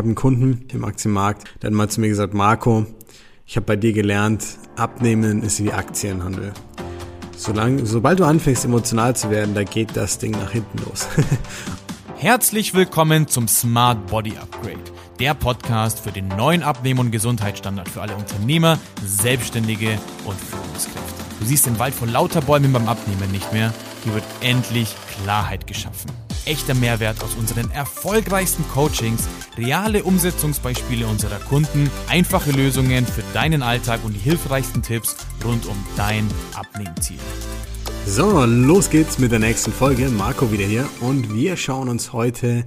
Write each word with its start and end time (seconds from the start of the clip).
habe 0.00 0.08
einen 0.08 0.14
Kunden 0.14 0.64
im 0.72 0.82
Aktienmarkt, 0.86 1.44
der 1.60 1.68
hat 1.68 1.74
mal 1.74 1.90
zu 1.90 2.00
mir 2.00 2.08
gesagt, 2.08 2.32
Marco, 2.32 2.86
ich 3.44 3.56
habe 3.56 3.66
bei 3.66 3.76
dir 3.76 3.92
gelernt, 3.92 4.42
abnehmen 4.74 5.42
ist 5.42 5.62
wie 5.62 5.72
Aktienhandel. 5.72 6.54
Solange, 7.36 7.84
sobald 7.84 8.18
du 8.18 8.24
anfängst 8.24 8.64
emotional 8.64 9.14
zu 9.14 9.30
werden, 9.30 9.54
da 9.54 9.62
geht 9.62 9.94
das 9.98 10.16
Ding 10.16 10.30
nach 10.30 10.52
hinten 10.52 10.78
los. 10.88 11.06
Herzlich 12.16 12.72
willkommen 12.72 13.28
zum 13.28 13.46
Smart 13.46 14.06
Body 14.06 14.38
Upgrade, 14.38 14.80
der 15.18 15.34
Podcast 15.34 16.00
für 16.00 16.12
den 16.12 16.28
neuen 16.28 16.62
Abnehmen- 16.62 17.00
und 17.00 17.10
Gesundheitsstandard 17.10 17.90
für 17.90 18.00
alle 18.00 18.16
Unternehmer, 18.16 18.78
Selbstständige 19.04 19.98
und 20.24 20.40
Führungskräfte. 20.40 21.24
Du 21.40 21.44
siehst 21.44 21.66
den 21.66 21.78
Wald 21.78 21.92
vor 21.92 22.08
lauter 22.08 22.40
Bäumen 22.40 22.72
beim 22.72 22.88
Abnehmen 22.88 23.30
nicht 23.32 23.52
mehr. 23.52 23.74
Hier 24.04 24.14
wird 24.14 24.24
endlich 24.40 24.94
Klarheit 25.22 25.66
geschaffen 25.66 26.10
echter 26.46 26.74
Mehrwert 26.74 27.22
aus 27.22 27.34
unseren 27.34 27.70
erfolgreichsten 27.70 28.64
Coachings, 28.68 29.28
reale 29.56 30.04
Umsetzungsbeispiele 30.04 31.06
unserer 31.06 31.38
Kunden, 31.38 31.90
einfache 32.08 32.50
Lösungen 32.52 33.06
für 33.06 33.22
deinen 33.34 33.62
Alltag 33.62 34.00
und 34.04 34.14
die 34.14 34.20
hilfreichsten 34.20 34.82
Tipps 34.82 35.16
rund 35.44 35.66
um 35.66 35.76
dein 35.96 36.28
Abnehmziel. 36.54 37.18
So, 38.06 38.44
los 38.44 38.90
geht's 38.90 39.18
mit 39.18 39.32
der 39.32 39.38
nächsten 39.38 39.72
Folge. 39.72 40.08
Marco 40.08 40.50
wieder 40.50 40.64
hier 40.64 40.88
und 41.00 41.34
wir 41.34 41.56
schauen 41.56 41.88
uns 41.88 42.12
heute 42.12 42.64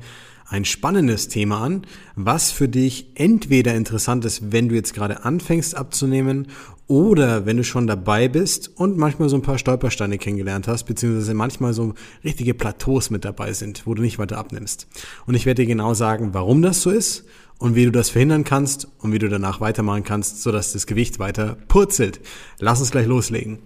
ein 0.47 0.65
spannendes 0.65 1.27
Thema 1.27 1.61
an, 1.61 1.81
was 2.15 2.51
für 2.51 2.69
dich 2.69 3.07
entweder 3.15 3.73
interessant 3.73 4.23
ist, 4.23 4.51
wenn 4.51 4.69
du 4.69 4.75
jetzt 4.75 4.93
gerade 4.93 5.25
anfängst 5.25 5.75
abzunehmen 5.75 6.47
oder 6.87 7.45
wenn 7.45 7.57
du 7.57 7.63
schon 7.63 7.87
dabei 7.87 8.27
bist 8.27 8.71
und 8.75 8.97
manchmal 8.97 9.29
so 9.29 9.37
ein 9.37 9.41
paar 9.41 9.57
Stolpersteine 9.57 10.17
kennengelernt 10.17 10.67
hast, 10.67 10.83
beziehungsweise 10.83 11.33
manchmal 11.33 11.73
so 11.73 11.93
richtige 12.23 12.53
Plateaus 12.53 13.09
mit 13.09 13.25
dabei 13.25 13.53
sind, 13.53 13.87
wo 13.87 13.93
du 13.93 14.01
nicht 14.01 14.19
weiter 14.19 14.37
abnimmst. 14.37 14.87
Und 15.25 15.35
ich 15.35 15.45
werde 15.45 15.63
dir 15.63 15.67
genau 15.67 15.93
sagen, 15.93 16.33
warum 16.33 16.61
das 16.61 16.81
so 16.81 16.89
ist 16.89 17.25
und 17.57 17.75
wie 17.75 17.85
du 17.85 17.91
das 17.91 18.09
verhindern 18.09 18.43
kannst 18.43 18.87
und 18.99 19.13
wie 19.13 19.19
du 19.19 19.29
danach 19.29 19.61
weitermachen 19.61 20.03
kannst, 20.03 20.41
sodass 20.41 20.73
das 20.73 20.85
Gewicht 20.85 21.19
weiter 21.19 21.57
purzelt. 21.67 22.19
Lass 22.59 22.79
uns 22.79 22.91
gleich 22.91 23.07
loslegen. 23.07 23.59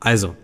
Also, 0.00 0.34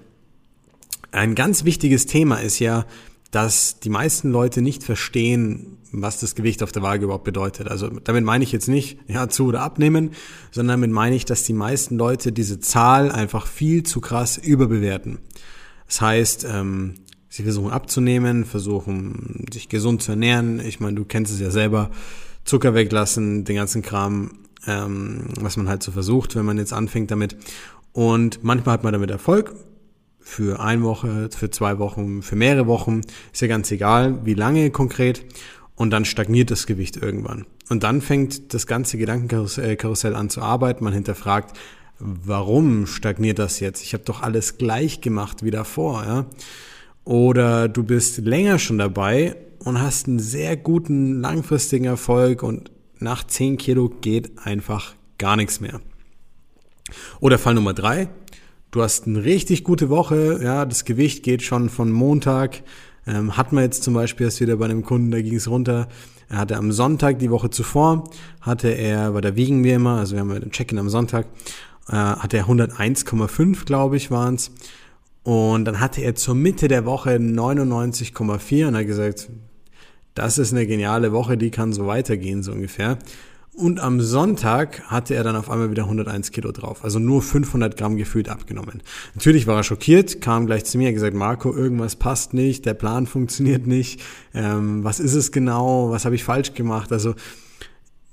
ein 1.11 1.35
ganz 1.35 1.65
wichtiges 1.65 2.07
Thema 2.07 2.37
ist 2.37 2.59
ja, 2.59 2.87
dass 3.35 3.81
die 3.81 3.91
meisten 3.91 4.31
Leute 4.31 4.63
nicht 4.63 4.85
verstehen, 4.85 5.79
was 5.91 6.21
das 6.21 6.37
Gewicht 6.37 6.63
auf 6.63 6.71
der 6.71 6.83
Waage 6.83 7.05
überhaupt 7.05 7.25
bedeutet. 7.25 7.69
Also 7.69 7.89
damit 7.89 8.25
meine 8.25 8.45
ich 8.45 8.53
jetzt 8.53 8.69
nicht, 8.69 8.99
ja, 9.09 9.29
zu 9.29 9.47
oder 9.47 9.63
abnehmen, 9.63 10.11
sondern 10.53 10.81
damit 10.81 10.95
meine 10.95 11.17
ich, 11.17 11.25
dass 11.25 11.43
die 11.43 11.53
meisten 11.53 11.97
Leute 11.97 12.31
diese 12.31 12.61
Zahl 12.61 13.11
einfach 13.11 13.49
viel 13.49 13.83
zu 13.83 14.01
krass 14.01 14.39
überbewerten. 14.39 15.19
Das 15.87 16.01
heißt, 16.01 16.47
ähm, 16.49 16.95
sie 17.29 17.43
versuchen 17.43 17.73
abzunehmen, 17.73 18.45
versuchen 18.45 19.47
sich 19.53 19.69
gesund 19.69 20.03
zu 20.03 20.13
ernähren. 20.13 20.61
Ich 20.61 20.79
meine, 20.79 20.95
du 20.95 21.05
kennst 21.05 21.33
es 21.33 21.41
ja 21.41 21.51
selber, 21.51 21.91
Zucker 22.45 22.75
weglassen, 22.75 23.45
den 23.45 23.57
ganzen 23.57 23.83
Kram, 23.83 24.31
ähm, 24.67 25.25
was 25.41 25.57
man 25.57 25.69
halt 25.69 25.83
so 25.83 25.91
versucht, 25.91 26.37
wenn 26.37 26.45
man 26.45 26.59
jetzt 26.59 26.73
anfängt 26.73 27.11
damit. 27.11 27.37
Und 27.93 28.45
manchmal 28.45 28.75
hat 28.75 28.85
man 28.85 28.93
damit 28.93 29.11
Erfolg, 29.11 29.55
für 30.25 30.59
eine 30.59 30.83
Woche, 30.83 31.29
für 31.31 31.51
zwei 31.51 31.79
Wochen, 31.79 32.23
für 32.23 32.35
mehrere 32.35 32.67
Wochen, 32.67 33.03
ist 33.33 33.43
ja 33.43 33.47
ganz 33.47 33.71
egal, 33.71 34.25
wie 34.25 34.35
lange 34.35 34.71
konkret. 34.71 35.25
Und 35.77 35.91
dann 35.91 36.05
stagniert 36.05 36.51
das 36.51 36.67
Gewicht 36.67 36.97
irgendwann. 36.97 37.47
Und 37.69 37.83
dann 37.83 38.01
fängt 38.01 38.55
das 38.55 38.67
ganze 38.67 38.97
Gedankenkarussell 38.97 40.15
an 40.15 40.31
zu 40.31 40.41
arbeiten. 40.41 40.85
Man 40.85 40.93
hinterfragt, 40.93 41.57
warum 41.99 42.87
stagniert 42.87 43.39
das 43.39 43.61
jetzt? 43.61 43.83
Ich 43.83 43.93
habe 43.93 44.05
doch 44.05 44.23
alles 44.23 44.57
gleich 44.57 45.01
gemacht 45.01 45.43
wie 45.43 45.51
davor. 45.51 46.05
Ja? 46.05 46.27
Oder 47.05 47.69
du 47.69 47.83
bist 47.85 48.19
länger 48.19 48.59
schon 48.59 48.79
dabei 48.79 49.37
und 49.59 49.81
hast 49.81 50.09
einen 50.09 50.21
sehr 50.21 50.57
guten 50.57 51.21
langfristigen 51.21 51.87
Erfolg 51.87 52.43
und 52.43 52.71
nach 52.99 53.25
10 53.25 53.59
Kilo 53.59 53.89
geht 53.89 54.39
einfach 54.39 54.95
gar 55.19 55.37
nichts 55.37 55.61
mehr. 55.61 55.81
Oder 57.21 57.39
Fall 57.39 57.55
Nummer 57.55 57.75
drei, 57.75 58.09
du 58.75 58.83
hast 58.83 59.07
eine 59.07 59.23
richtig 59.25 59.63
gute 59.63 59.89
Woche, 59.89 60.41
ja, 60.43 60.67
das 60.67 60.85
Gewicht 60.85 61.23
geht 61.23 61.43
schon 61.43 61.69
von 61.69 61.93
Montag, 61.93 62.63
ähm, 63.07 63.37
hat 63.37 63.53
man 63.53 63.63
jetzt 63.63 63.85
zum 63.85 63.95
Beispiel 63.95 64.27
erst 64.27 64.41
wieder 64.41 64.57
bei 64.57 64.65
einem 64.65 64.83
Kunden, 64.83 65.13
da 65.13 65.23
ging 65.23 65.37
es 65.37 65.49
runter, 65.49 65.87
er 66.29 66.39
hatte 66.39 66.57
am 66.57 66.73
Sonntag 66.73 67.21
die 67.21 67.31
Woche 67.31 67.51
zuvor, 67.51 68.11
hatte 68.41 68.69
er, 68.69 69.15
weil 69.15 69.21
da 69.21 69.37
wiegen 69.37 69.63
wir 69.63 69.77
immer, 69.77 69.99
also 69.99 70.17
wir 70.17 70.21
haben 70.21 70.33
ein 70.33 70.51
Check-in 70.51 70.79
am 70.79 70.89
Sonntag, 70.89 71.27
äh, 71.89 71.93
hatte 71.93 72.37
er 72.37 72.49
101,5, 72.49 73.65
glaube 73.65 73.97
ich, 73.97 74.11
waren 74.11 74.35
es. 74.35 74.51
Und 75.23 75.67
dann 75.67 75.79
hatte 75.81 76.03
er 76.03 76.17
zur 76.17 76.35
Mitte 76.35 76.67
der 76.67 76.85
Woche 76.85 77.19
99,4 77.19 78.67
und 78.67 78.77
hat 78.77 78.87
gesagt, 78.87 79.31
das 80.15 80.39
ist 80.39 80.53
eine 80.53 80.67
geniale 80.67 81.13
Woche, 81.13 81.39
die 81.39 81.51
kann 81.51 81.73
so 81.73 81.87
weitergehen, 81.87 82.43
so 82.43 82.53
ungefähr. 82.53 82.99
Und 83.57 83.79
am 83.79 84.01
Sonntag 84.01 84.83
hatte 84.91 85.15
er 85.15 85.23
dann 85.23 85.37
auf 85.37 85.49
einmal 85.49 85.71
wieder 85.71 85.85
101 85.85 86.33
Kilo 86.33 86.51
drauf. 86.51 86.83
Also 86.83 86.99
nur 86.99 87.23
500 87.23 87.77
Gramm 87.77 87.97
gefühlt 87.97 88.29
abgenommen. 88.29 88.83
Natürlich 89.15 89.47
war 89.47 89.57
er 89.57 89.63
schockiert, 89.63 90.21
kam 90.21 90.47
gleich 90.47 90.65
zu 90.65 90.77
mir, 90.77 90.89
hat 90.89 90.95
gesagt, 90.95 91.15
Marco, 91.15 91.55
irgendwas 91.55 91.95
passt 91.95 92.35
nicht, 92.35 92.67
der 92.67 92.75
Plan 92.75 93.07
funktioniert 93.07 93.67
nicht. 93.69 94.01
Ähm, 94.35 94.83
was 94.83 94.99
ist 94.99 95.15
es 95.15 95.31
genau? 95.31 95.91
Was 95.91 96.05
habe 96.05 96.17
ich 96.17 96.25
falsch 96.25 96.55
gemacht? 96.55 96.91
Also 96.91 97.15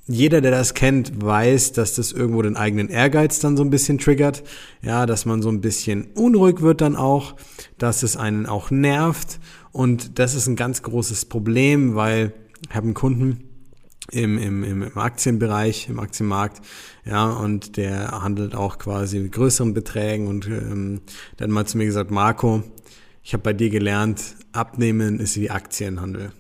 jeder, 0.06 0.42
der 0.42 0.52
das 0.52 0.76
kennt, 0.76 1.24
weiß, 1.24 1.74
dass 1.74 1.96
das 1.96 2.12
irgendwo 2.12 2.44
den 2.44 2.56
eigenen 2.56 2.90
Ehrgeiz 2.90 3.40
dann 3.40 3.58
so 3.58 3.64
ein 3.64 3.72
bisschen 3.72 3.98
triggert. 3.98 4.44
Ja, 4.84 5.08
dass 5.08 5.26
man 5.26 5.42
so 5.42 5.50
ein 5.50 5.62
bisschen 5.62 6.08
unruhig 6.14 6.62
wird 6.62 6.82
dann 6.82 6.96
auch, 6.96 7.36
dass 7.80 8.04
es 8.04 8.16
einen 8.16 8.46
auch 8.46 8.70
nervt. 8.70 9.40
Und 9.72 10.20
das 10.20 10.36
ist 10.36 10.46
ein 10.46 10.56
ganz 10.56 10.84
großes 10.84 11.26
Problem, 11.26 11.96
weil 11.96 12.34
ich 12.70 12.76
habe 12.76 12.86
einen 12.86 12.94
Kunden, 12.94 13.51
im, 14.12 14.38
im, 14.38 14.64
im 14.64 14.98
Aktienbereich, 14.98 15.90
im 15.90 16.00
Aktienmarkt, 16.00 16.62
ja, 17.06 17.30
und 17.30 17.78
der 17.78 18.24
handelt 18.24 18.56
auch 18.56 18.78
quasi 18.78 19.20
mit 19.20 19.32
größeren 19.32 19.74
Beträgen 19.74 20.28
und 20.28 20.48
ähm, 20.48 21.02
hat 21.40 21.50
mal 21.50 21.66
zu 21.66 21.78
mir 21.78 21.86
gesagt, 21.86 22.12
Marco, 22.12 22.64
ich 23.24 23.34
habe 23.34 23.44
bei 23.44 23.54
dir 23.54 23.70
gelernt, 23.70 24.36
abnehmen 24.52 25.20
ist 25.20 25.38
wie 25.38 25.50
Aktienhandel. 25.50 26.32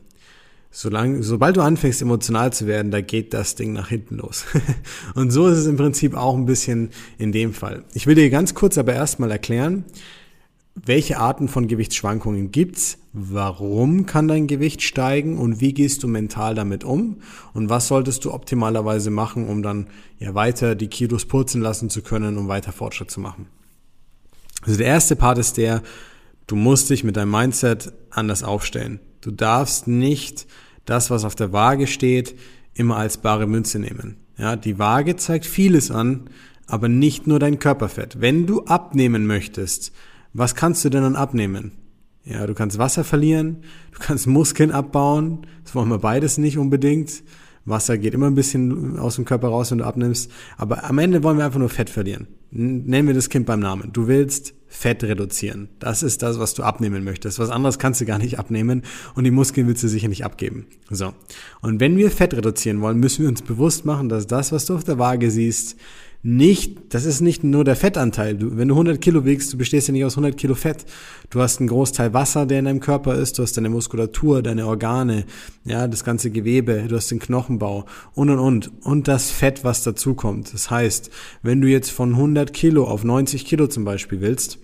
Solange, 0.74 1.22
sobald 1.22 1.58
du 1.58 1.62
anfängst, 1.62 2.02
emotional 2.02 2.54
zu 2.54 2.66
werden, 2.66 2.92
da 2.92 3.02
geht 3.02 3.34
das 3.34 3.56
Ding 3.56 3.74
nach 3.74 3.90
hinten 3.90 4.16
los. 4.16 4.46
und 5.16 5.32
so 5.32 5.48
ist 5.48 5.58
es 5.58 5.68
im 5.68 5.76
Prinzip 5.76 6.16
auch 6.16 6.36
ein 6.36 6.46
bisschen 6.46 6.92
in 7.18 7.34
dem 7.34 7.54
Fall. 7.54 7.84
Ich 7.94 8.08
will 8.08 8.16
dir 8.16 8.30
ganz 8.30 8.54
kurz 8.54 8.78
aber 8.78 8.94
erstmal 8.94 9.32
erklären, 9.32 9.84
welche 10.76 11.18
Arten 11.18 11.48
von 11.48 11.68
Gewichtsschwankungen 11.68 12.52
gibt's? 12.52 12.98
Warum 13.14 14.06
kann 14.06 14.30
dein 14.30 14.48
Gewicht 14.48 14.82
steigen 14.82 15.38
und 15.38 15.60
wie 15.60 15.74
gehst 15.74 16.02
du 16.02 16.08
mental 16.08 16.56
damit 16.56 16.86
um? 16.86 17.18
Und 17.54 17.70
was 17.70 17.90
solltest 17.90 18.24
du 18.24 18.34
optimalerweise 18.34 19.12
machen, 19.12 19.50
um 19.50 19.64
dann 19.64 19.88
ja 20.18 20.34
weiter 20.34 20.76
die 20.76 20.88
Kilos 20.88 21.26
purzeln 21.26 21.62
lassen 21.62 21.90
zu 21.90 22.02
können, 22.02 22.38
um 22.38 22.48
weiter 22.48 22.72
Fortschritt 22.72 23.12
zu 23.12 23.20
machen? 23.20 23.48
Also 24.62 24.78
der 24.78 24.88
erste 24.88 25.18
Part 25.18 25.40
ist 25.40 25.58
der, 25.58 25.82
du 26.48 26.56
musst 26.56 26.90
dich 26.90 27.04
mit 27.04 27.18
deinem 27.18 27.32
Mindset 27.32 27.92
anders 28.10 28.44
aufstellen. 28.44 29.02
Du 29.20 29.32
darfst 29.32 29.88
nicht 29.88 30.48
das, 30.86 31.10
was 31.10 31.26
auf 31.26 31.36
der 31.36 31.52
Waage 31.52 31.88
steht, 31.88 32.36
immer 32.74 32.96
als 32.96 33.18
bare 33.18 33.46
Münze 33.46 33.78
nehmen. 33.78 34.18
Ja, 34.38 34.56
die 34.56 34.80
Waage 34.80 35.18
zeigt 35.18 35.46
vieles 35.46 35.92
an, 35.92 36.30
aber 36.66 36.88
nicht 36.88 37.28
nur 37.28 37.40
dein 37.40 37.60
Körperfett. 37.60 38.22
Wenn 38.22 38.48
du 38.48 38.64
abnehmen 38.64 39.28
möchtest, 39.28 39.92
was 40.34 40.56
kannst 40.56 40.84
du 40.86 40.90
denn 40.90 41.04
dann 41.04 41.16
abnehmen? 41.16 41.74
Ja, 42.24 42.46
du 42.46 42.54
kannst 42.54 42.78
Wasser 42.78 43.04
verlieren, 43.04 43.64
du 43.94 44.00
kannst 44.00 44.28
Muskeln 44.28 44.72
abbauen, 44.72 45.48
das 45.64 45.74
wollen 45.74 45.90
wir 45.90 45.98
beides 45.98 46.38
nicht 46.38 46.58
unbedingt. 46.58 47.24
Wasser 47.66 47.98
geht 47.98 48.14
immer 48.14 48.28
ein 48.28 48.36
bisschen 48.36 48.98
aus 48.98 49.16
dem 49.16 49.26
Körper 49.26 49.50
raus, 49.50 49.72
wenn 49.72 49.80
du 49.80 49.86
abnimmst. 49.86 50.32
Aber 50.58 50.84
am 50.84 50.98
Ende 50.98 51.24
wollen 51.24 51.38
wir 51.38 51.46
einfach 51.46 51.60
nur 51.60 51.70
Fett 51.70 51.90
verlieren. 51.90 52.28
Nennen 52.50 53.08
wir 53.08 53.14
das 53.14 53.30
Kind 53.30 53.46
beim 53.46 53.60
Namen. 53.60 53.94
Du 53.94 54.08
willst 54.08 54.54
Fett 54.68 55.04
reduzieren. 55.04 55.70
Das 55.80 56.02
ist 56.02 56.22
das, 56.24 56.40
was 56.40 56.54
du 56.54 56.64
abnehmen 56.64 57.04
möchtest. 57.04 57.40
Was 57.40 57.50
anderes 57.50 57.78
kannst 57.78 58.02
du 58.02 58.06
gar 58.06 58.18
nicht 58.18 58.40
abnehmen 58.40 58.84
und 59.16 59.26
die 59.26 59.32
Muskeln 59.32 59.68
willst 59.68 59.84
du 59.84 59.88
sicher 59.88 60.08
nicht 60.08 60.26
abgeben. 60.26 60.66
So. 60.90 61.14
Und 61.62 61.80
wenn 61.80 61.98
wir 61.98 62.10
Fett 62.10 62.34
reduzieren 62.34 62.82
wollen, 62.82 63.00
müssen 63.00 63.22
wir 63.22 63.30
uns 63.30 63.42
bewusst 63.42 63.86
machen, 63.86 64.10
dass 64.10 64.28
das, 64.28 64.52
was 64.52 64.66
du 64.66 64.76
auf 64.76 64.84
der 64.84 64.98
Waage 64.98 65.30
siehst, 65.30 65.78
nicht, 66.24 66.94
das 66.94 67.06
ist 67.06 67.22
nicht 67.22 67.44
nur 67.44 67.64
der 67.64 67.76
Fettanteil. 67.76 68.36
Du, 68.36 68.56
wenn 68.56 68.68
du 68.68 68.76
100 68.76 69.02
Kilo 69.02 69.26
wiegst, 69.26 69.52
du 69.54 69.58
bestehst 69.58 69.88
ja 69.88 69.92
nicht 69.92 70.06
aus 70.06 70.14
100 70.14 70.38
Kilo 70.38 70.54
Fett. 70.54 70.86
Du 71.32 71.42
hast 71.42 71.60
einen 71.60 71.68
Großteil 71.68 72.14
Wasser, 72.14 72.46
der 72.46 72.60
in 72.60 72.66
deinem 72.66 72.80
Körper 72.80 73.16
ist. 73.16 73.40
Du 73.40 73.44
hast 73.44 73.58
deine 73.58 73.70
Muskulatur, 73.70 74.44
deine 74.44 74.68
Organe, 74.68 75.26
ja, 75.66 75.88
das 75.88 76.04
ganze 76.04 76.30
Gewebe. 76.30 76.86
Du 76.88 76.96
hast 76.96 77.10
den 77.10 77.20
Knochenbau 77.20 77.86
und 78.14 78.30
und 78.30 78.38
und. 78.38 78.72
Und 78.84 79.08
das 79.08 79.32
Fett, 79.32 79.64
was 79.64 79.84
dazukommt. 79.84 80.54
Das 80.54 80.70
heißt, 80.70 81.10
wenn 81.42 81.60
du 81.60 81.68
jetzt 81.68 81.90
von 81.90 82.12
100 82.12 82.54
Kilo 82.54 82.84
auf 82.86 83.04
90 83.04 83.44
Kilo 83.44 83.66
zum 83.66 83.84
Beispiel 83.84 84.22
willst, 84.22 84.60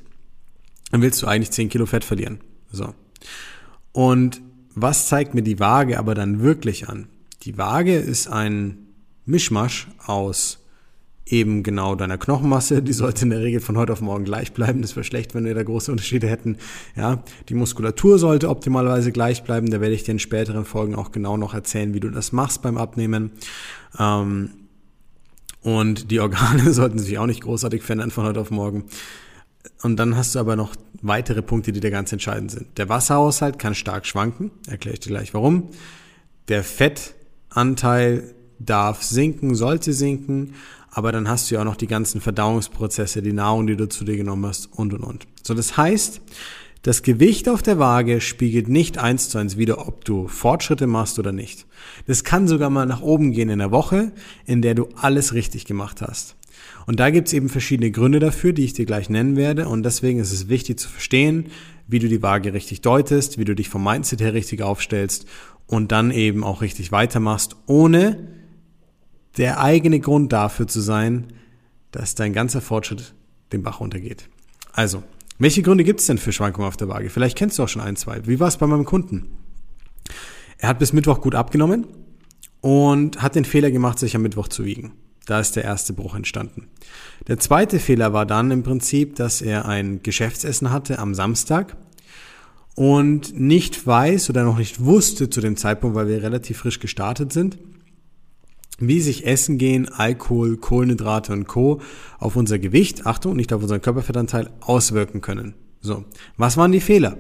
dann 0.92 1.02
willst 1.02 1.24
du 1.24 1.28
eigentlich 1.28 1.52
10 1.52 1.70
Kilo 1.70 1.88
Fett 1.88 2.04
verlieren. 2.04 2.40
So. 2.72 2.94
Und 3.94 4.42
was 4.76 5.08
zeigt 5.08 5.34
mir 5.34 5.42
die 5.42 5.60
Waage 5.60 5.98
aber 5.98 6.14
dann 6.14 6.42
wirklich 6.42 6.88
an? 6.88 7.08
Die 7.44 7.58
Waage 7.58 7.96
ist 7.96 8.28
ein 8.28 8.78
Mischmasch 9.26 9.88
aus 10.06 10.60
eben 11.30 11.64
genau 11.64 11.96
deiner 11.96 12.18
Knochenmasse. 12.18 12.82
Die 12.82 12.94
sollte 12.94 13.24
in 13.24 13.32
der 13.32 13.42
Regel 13.42 13.60
von 13.60 13.78
heute 13.78 13.94
auf 13.94 14.02
morgen 14.02 14.26
gleich 14.26 14.54
bleiben. 14.54 14.82
Das 14.82 14.96
wäre 14.96 15.04
schlecht, 15.04 15.36
wenn 15.36 15.46
wir 15.46 15.54
da 15.54 15.64
große 15.64 15.92
Unterschiede 15.92 16.28
hätten. 16.28 16.58
Ja, 16.96 17.24
die 17.50 17.54
Muskulatur 17.54 18.20
sollte 18.20 18.50
optimalerweise 18.50 19.12
gleich 19.12 19.44
bleiben. 19.44 19.70
Da 19.70 19.82
werde 19.82 19.96
ich 19.96 20.04
dir 20.04 20.12
in 20.12 20.20
späteren 20.20 20.66
Folgen 20.66 20.96
auch 20.96 21.12
genau 21.12 21.38
noch 21.38 21.54
erzählen, 21.54 21.94
wie 21.94 22.00
du 22.00 22.10
das 22.10 22.32
machst 22.32 22.62
beim 22.62 22.78
Abnehmen. 22.78 23.32
Ähm, 24.00 24.52
und 25.62 26.12
die 26.12 26.20
Organe 26.20 26.72
sollten 26.74 27.00
sich 27.00 27.18
auch 27.18 27.26
nicht 27.26 27.42
großartig 27.42 27.84
verändern 27.84 28.12
von 28.12 28.26
heute 28.26 28.40
auf 28.40 28.52
morgen. 28.52 28.86
Und 29.84 29.98
dann 29.98 30.16
hast 30.16 30.36
du 30.36 30.40
aber 30.40 30.56
noch 30.56 30.76
weitere 31.02 31.42
Punkte, 31.42 31.72
die 31.72 31.80
da 31.80 31.90
ganz 31.90 32.12
entscheidend 32.12 32.52
sind. 32.52 32.78
Der 32.78 32.90
Wasserhaushalt 32.90 33.60
kann 33.60 33.76
stark 33.76 34.06
schwanken. 34.06 34.52
Erkläre 34.68 34.94
ich 34.94 35.02
dir 35.02 35.10
gleich 35.10 35.34
warum. 35.34 35.70
Der 36.48 36.64
Fettanteil 36.64 38.34
darf 38.60 39.04
sinken, 39.04 39.56
sollte 39.56 39.94
sinken 39.94 40.54
aber 40.98 41.12
dann 41.12 41.30
hast 41.30 41.52
du 41.52 41.56
ja 41.56 41.62
auch 41.62 41.66
noch 41.66 41.76
die 41.76 41.86
ganzen 41.86 42.22
Verdauungsprozesse, 42.22 43.22
die 43.22 43.32
Nahrung, 43.32 43.68
die 43.68 43.76
du 43.76 43.88
zu 43.88 44.04
dir 44.04 44.18
genommen 44.18 44.48
hast 44.48 44.68
und 44.74 44.96
und 44.96 45.04
und. 45.04 45.28
So, 45.44 45.54
das 45.54 45.78
heißt, 45.78 46.22
das 46.82 47.04
Gewicht 47.04 47.50
auf 47.50 47.62
der 47.62 47.78
Waage 47.78 48.20
spiegelt 48.20 48.68
nicht 48.68 48.98
eins 48.98 49.30
zu 49.30 49.38
eins 49.38 49.58
wieder, 49.58 49.88
ob 49.88 50.06
du 50.06 50.28
Fortschritte 50.28 50.88
machst 50.88 51.20
oder 51.20 51.32
nicht. 51.32 51.68
Das 52.08 52.24
kann 52.24 52.48
sogar 52.48 52.72
mal 52.72 52.88
nach 52.88 53.04
oben 53.04 53.32
gehen 53.32 53.50
in 53.50 53.60
der 53.60 53.70
Woche, 53.70 54.12
in 54.48 54.64
der 54.64 54.74
du 54.74 54.90
alles 54.96 55.36
richtig 55.36 55.66
gemacht 55.66 56.02
hast. 56.02 56.36
Und 56.88 57.00
da 57.00 57.12
gibt's 57.12 57.32
eben 57.32 57.50
verschiedene 57.50 57.92
Gründe 57.92 58.20
dafür, 58.20 58.52
die 58.52 58.64
ich 58.64 58.74
dir 58.74 58.88
gleich 58.88 59.08
nennen 59.08 59.36
werde. 59.36 59.68
Und 59.68 59.84
deswegen 59.84 60.18
ist 60.18 60.34
es 60.34 60.50
wichtig 60.50 60.80
zu 60.80 60.90
verstehen, 60.90 61.52
wie 61.88 62.00
du 62.00 62.08
die 62.08 62.24
Waage 62.24 62.54
richtig 62.54 62.82
deutest, 62.82 63.38
wie 63.38 63.46
du 63.46 63.54
dich 63.54 63.70
vom 63.70 63.84
Mindset 63.84 64.20
her 64.20 64.34
richtig 64.34 64.64
aufstellst 64.64 65.28
und 65.68 65.92
dann 65.92 66.10
eben 66.10 66.44
auch 66.44 66.64
richtig 66.64 66.92
weitermachst, 66.92 67.56
ohne 67.68 68.37
der 69.38 69.60
eigene 69.60 70.00
Grund 70.00 70.34
dafür 70.34 70.68
zu 70.68 70.82
sein, 70.82 71.34
dass 71.92 72.16
dein 72.16 72.34
ganzer 72.34 72.62
Fortschritt 72.62 73.14
den 73.52 73.64
Bach 73.64 73.80
runtergeht. 73.80 74.30
Also, 74.74 75.04
welche 75.40 75.62
Gründe 75.62 75.84
gibt 75.84 76.00
es 76.00 76.08
denn 76.08 76.18
für 76.18 76.32
Schwankungen 76.32 76.68
auf 76.68 76.78
der 76.78 76.90
Waage? 76.90 77.10
Vielleicht 77.10 77.38
kennst 77.38 77.58
du 77.58 77.64
auch 77.64 77.70
schon 77.70 77.82
ein, 77.82 77.96
zwei. 77.96 78.26
Wie 78.26 78.40
war 78.40 78.48
es 78.48 78.58
bei 78.58 78.68
meinem 78.68 78.86
Kunden? 78.86 79.38
Er 80.58 80.70
hat 80.70 80.80
bis 80.80 80.94
Mittwoch 80.94 81.22
gut 81.22 81.36
abgenommen 81.36 81.86
und 82.62 83.22
hat 83.22 83.36
den 83.36 83.46
Fehler 83.46 83.72
gemacht, 83.72 84.00
sich 84.00 84.16
am 84.16 84.24
Mittwoch 84.24 84.48
zu 84.48 84.66
wiegen. 84.66 84.94
Da 85.26 85.40
ist 85.40 85.56
der 85.56 85.64
erste 85.64 85.94
Bruch 85.94 86.16
entstanden. 86.16 86.68
Der 87.28 87.38
zweite 87.38 87.80
Fehler 87.80 88.14
war 88.14 88.26
dann 88.26 88.50
im 88.50 88.64
Prinzip, 88.64 89.16
dass 89.16 89.42
er 89.42 89.66
ein 89.66 90.02
Geschäftsessen 90.02 90.72
hatte 90.72 91.00
am 91.00 91.14
Samstag 91.14 91.76
und 92.76 93.38
nicht 93.38 93.86
weiß 93.86 94.30
oder 94.30 94.44
noch 94.44 94.58
nicht 94.58 94.84
wusste 94.84 95.30
zu 95.30 95.42
dem 95.42 95.58
Zeitpunkt, 95.58 95.96
weil 95.96 96.08
wir 96.08 96.24
relativ 96.24 96.60
frisch 96.60 96.80
gestartet 96.80 97.34
sind, 97.34 97.58
wie 98.80 99.02
sich 99.02 99.26
Essen 99.26 99.58
gehen, 99.58 99.90
Alkohol, 99.90 100.58
Kohlenhydrate 100.58 101.34
und 101.34 101.48
Co. 101.48 101.82
auf 102.20 102.36
unser 102.36 102.60
Gewicht, 102.60 103.06
Achtung, 103.06 103.36
nicht 103.36 103.54
auf 103.54 103.62
unseren 103.62 103.82
Körperfettanteil, 103.82 104.50
auswirken 104.62 105.22
können. 105.22 105.56
So, 105.82 106.06
was 106.38 106.58
waren 106.58 106.72
die 106.72 106.82
Fehler? 106.82 107.18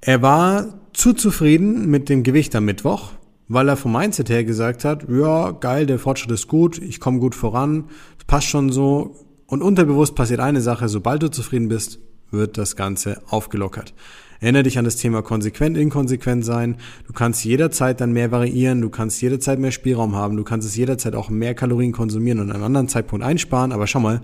Er 0.00 0.22
war 0.22 0.80
zu 0.92 1.12
zufrieden 1.12 1.90
mit 1.90 2.08
dem 2.08 2.22
Gewicht 2.22 2.54
am 2.54 2.66
Mittwoch, 2.66 3.12
weil 3.48 3.68
er 3.68 3.76
vom 3.76 3.92
Mindset 3.92 4.30
her 4.30 4.44
gesagt 4.44 4.84
hat, 4.84 5.08
ja, 5.08 5.50
geil, 5.50 5.86
der 5.86 5.98
Fortschritt 5.98 6.30
ist 6.32 6.48
gut, 6.48 6.78
ich 6.78 7.00
komme 7.00 7.18
gut 7.18 7.34
voran, 7.34 7.84
passt 8.26 8.48
schon 8.48 8.70
so. 8.70 9.16
Und 9.46 9.62
unterbewusst 9.62 10.14
passiert 10.14 10.40
eine 10.40 10.60
Sache, 10.60 10.88
sobald 10.88 11.22
du 11.22 11.30
zufrieden 11.30 11.68
bist, 11.68 11.98
wird 12.30 12.58
das 12.58 12.76
Ganze 12.76 13.22
aufgelockert. 13.28 13.94
Erinnere 14.44 14.64
dich 14.64 14.76
an 14.76 14.84
das 14.84 14.96
Thema 14.96 15.22
konsequent, 15.22 15.78
inkonsequent 15.78 16.44
sein. 16.44 16.76
Du 17.06 17.14
kannst 17.14 17.46
jederzeit 17.46 18.02
dann 18.02 18.12
mehr 18.12 18.30
variieren, 18.30 18.82
du 18.82 18.90
kannst 18.90 19.22
jederzeit 19.22 19.58
mehr 19.58 19.70
Spielraum 19.70 20.14
haben, 20.16 20.36
du 20.36 20.44
kannst 20.44 20.68
es 20.68 20.76
jederzeit 20.76 21.14
auch 21.14 21.30
mehr 21.30 21.54
Kalorien 21.54 21.92
konsumieren 21.92 22.40
und 22.40 22.50
an 22.50 22.56
einem 22.56 22.64
anderen 22.64 22.88
Zeitpunkt 22.88 23.24
einsparen. 23.24 23.72
Aber 23.72 23.86
schau 23.86 24.00
mal, 24.00 24.20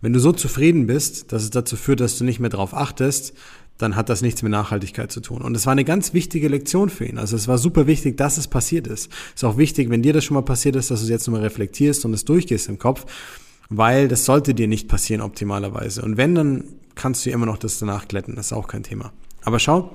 wenn 0.00 0.12
du 0.12 0.18
so 0.18 0.32
zufrieden 0.32 0.88
bist, 0.88 1.30
dass 1.30 1.44
es 1.44 1.50
dazu 1.50 1.76
führt, 1.76 2.00
dass 2.00 2.18
du 2.18 2.24
nicht 2.24 2.40
mehr 2.40 2.50
darauf 2.50 2.74
achtest, 2.74 3.32
dann 3.76 3.94
hat 3.94 4.08
das 4.08 4.22
nichts 4.22 4.42
mit 4.42 4.50
Nachhaltigkeit 4.50 5.12
zu 5.12 5.20
tun. 5.20 5.40
Und 5.40 5.56
es 5.56 5.66
war 5.66 5.72
eine 5.72 5.84
ganz 5.84 6.12
wichtige 6.14 6.48
Lektion 6.48 6.90
für 6.90 7.04
ihn. 7.04 7.16
Also 7.16 7.36
es 7.36 7.46
war 7.46 7.58
super 7.58 7.86
wichtig, 7.86 8.16
dass 8.16 8.38
es 8.38 8.48
passiert 8.48 8.88
ist. 8.88 9.08
Es 9.36 9.42
ist 9.42 9.44
auch 9.44 9.56
wichtig, 9.56 9.88
wenn 9.88 10.02
dir 10.02 10.14
das 10.14 10.24
schon 10.24 10.34
mal 10.34 10.42
passiert 10.42 10.74
ist, 10.74 10.90
dass 10.90 10.98
du 10.98 11.04
es 11.04 11.10
jetzt 11.10 11.28
nochmal 11.28 11.42
reflektierst 11.42 12.04
und 12.04 12.12
es 12.12 12.24
durchgehst 12.24 12.68
im 12.68 12.80
Kopf, 12.80 13.06
weil 13.68 14.08
das 14.08 14.24
sollte 14.24 14.52
dir 14.52 14.66
nicht 14.66 14.88
passieren 14.88 15.20
optimalerweise. 15.20 16.02
Und 16.02 16.16
wenn, 16.16 16.34
dann 16.34 16.64
kannst 16.96 17.24
du 17.24 17.30
immer 17.30 17.46
noch 17.46 17.58
das 17.58 17.78
danach 17.78 18.08
glätten. 18.08 18.34
Das 18.34 18.46
ist 18.46 18.52
auch 18.52 18.66
kein 18.66 18.82
Thema. 18.82 19.12
Aber 19.48 19.60
schau, 19.60 19.90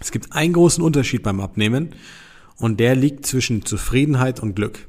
es 0.00 0.10
gibt 0.10 0.32
einen 0.32 0.52
großen 0.52 0.82
Unterschied 0.82 1.22
beim 1.22 1.38
Abnehmen 1.38 1.90
und 2.56 2.80
der 2.80 2.96
liegt 2.96 3.24
zwischen 3.24 3.64
Zufriedenheit 3.64 4.40
und 4.40 4.56
Glück. 4.56 4.88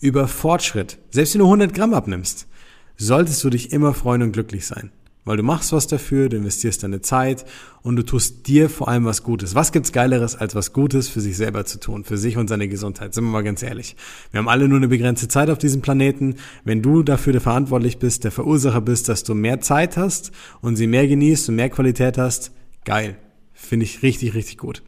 Über 0.00 0.26
Fortschritt, 0.26 0.98
selbst 1.12 1.34
wenn 1.34 1.38
du 1.38 1.44
100 1.44 1.74
Gramm 1.74 1.94
abnimmst, 1.94 2.48
solltest 2.96 3.44
du 3.44 3.50
dich 3.50 3.72
immer 3.72 3.94
freuen 3.94 4.22
und 4.22 4.32
glücklich 4.32 4.66
sein. 4.66 4.90
Weil 5.24 5.36
du 5.36 5.44
machst 5.44 5.72
was 5.72 5.86
dafür, 5.86 6.28
du 6.28 6.36
investierst 6.36 6.82
deine 6.82 7.00
Zeit 7.00 7.44
und 7.82 7.94
du 7.94 8.02
tust 8.02 8.48
dir 8.48 8.68
vor 8.68 8.88
allem 8.88 9.04
was 9.04 9.22
Gutes. 9.22 9.54
Was 9.54 9.70
gibt's 9.70 9.92
Geileres, 9.92 10.34
als 10.34 10.56
was 10.56 10.72
Gutes 10.72 11.08
für 11.08 11.20
sich 11.20 11.36
selber 11.36 11.64
zu 11.64 11.78
tun, 11.78 12.02
für 12.02 12.18
sich 12.18 12.36
und 12.36 12.48
seine 12.48 12.66
Gesundheit? 12.66 13.14
Sind 13.14 13.24
wir 13.24 13.30
mal 13.30 13.44
ganz 13.44 13.62
ehrlich. 13.62 13.94
Wir 14.32 14.38
haben 14.38 14.48
alle 14.48 14.66
nur 14.66 14.78
eine 14.78 14.88
begrenzte 14.88 15.28
Zeit 15.28 15.50
auf 15.50 15.58
diesem 15.58 15.80
Planeten. 15.80 16.34
Wenn 16.64 16.82
du 16.82 17.04
dafür 17.04 17.40
verantwortlich 17.40 17.98
bist, 17.98 18.24
der 18.24 18.32
Verursacher 18.32 18.80
bist, 18.80 19.08
dass 19.08 19.22
du 19.22 19.34
mehr 19.34 19.60
Zeit 19.60 19.96
hast 19.96 20.32
und 20.60 20.74
sie 20.74 20.88
mehr 20.88 21.06
genießt 21.06 21.48
und 21.50 21.54
mehr 21.54 21.70
Qualität 21.70 22.18
hast, 22.18 22.50
Geil. 22.84 23.16
Finde 23.52 23.84
ich 23.84 24.02
richtig, 24.02 24.34
richtig 24.34 24.58
gut. 24.58 24.82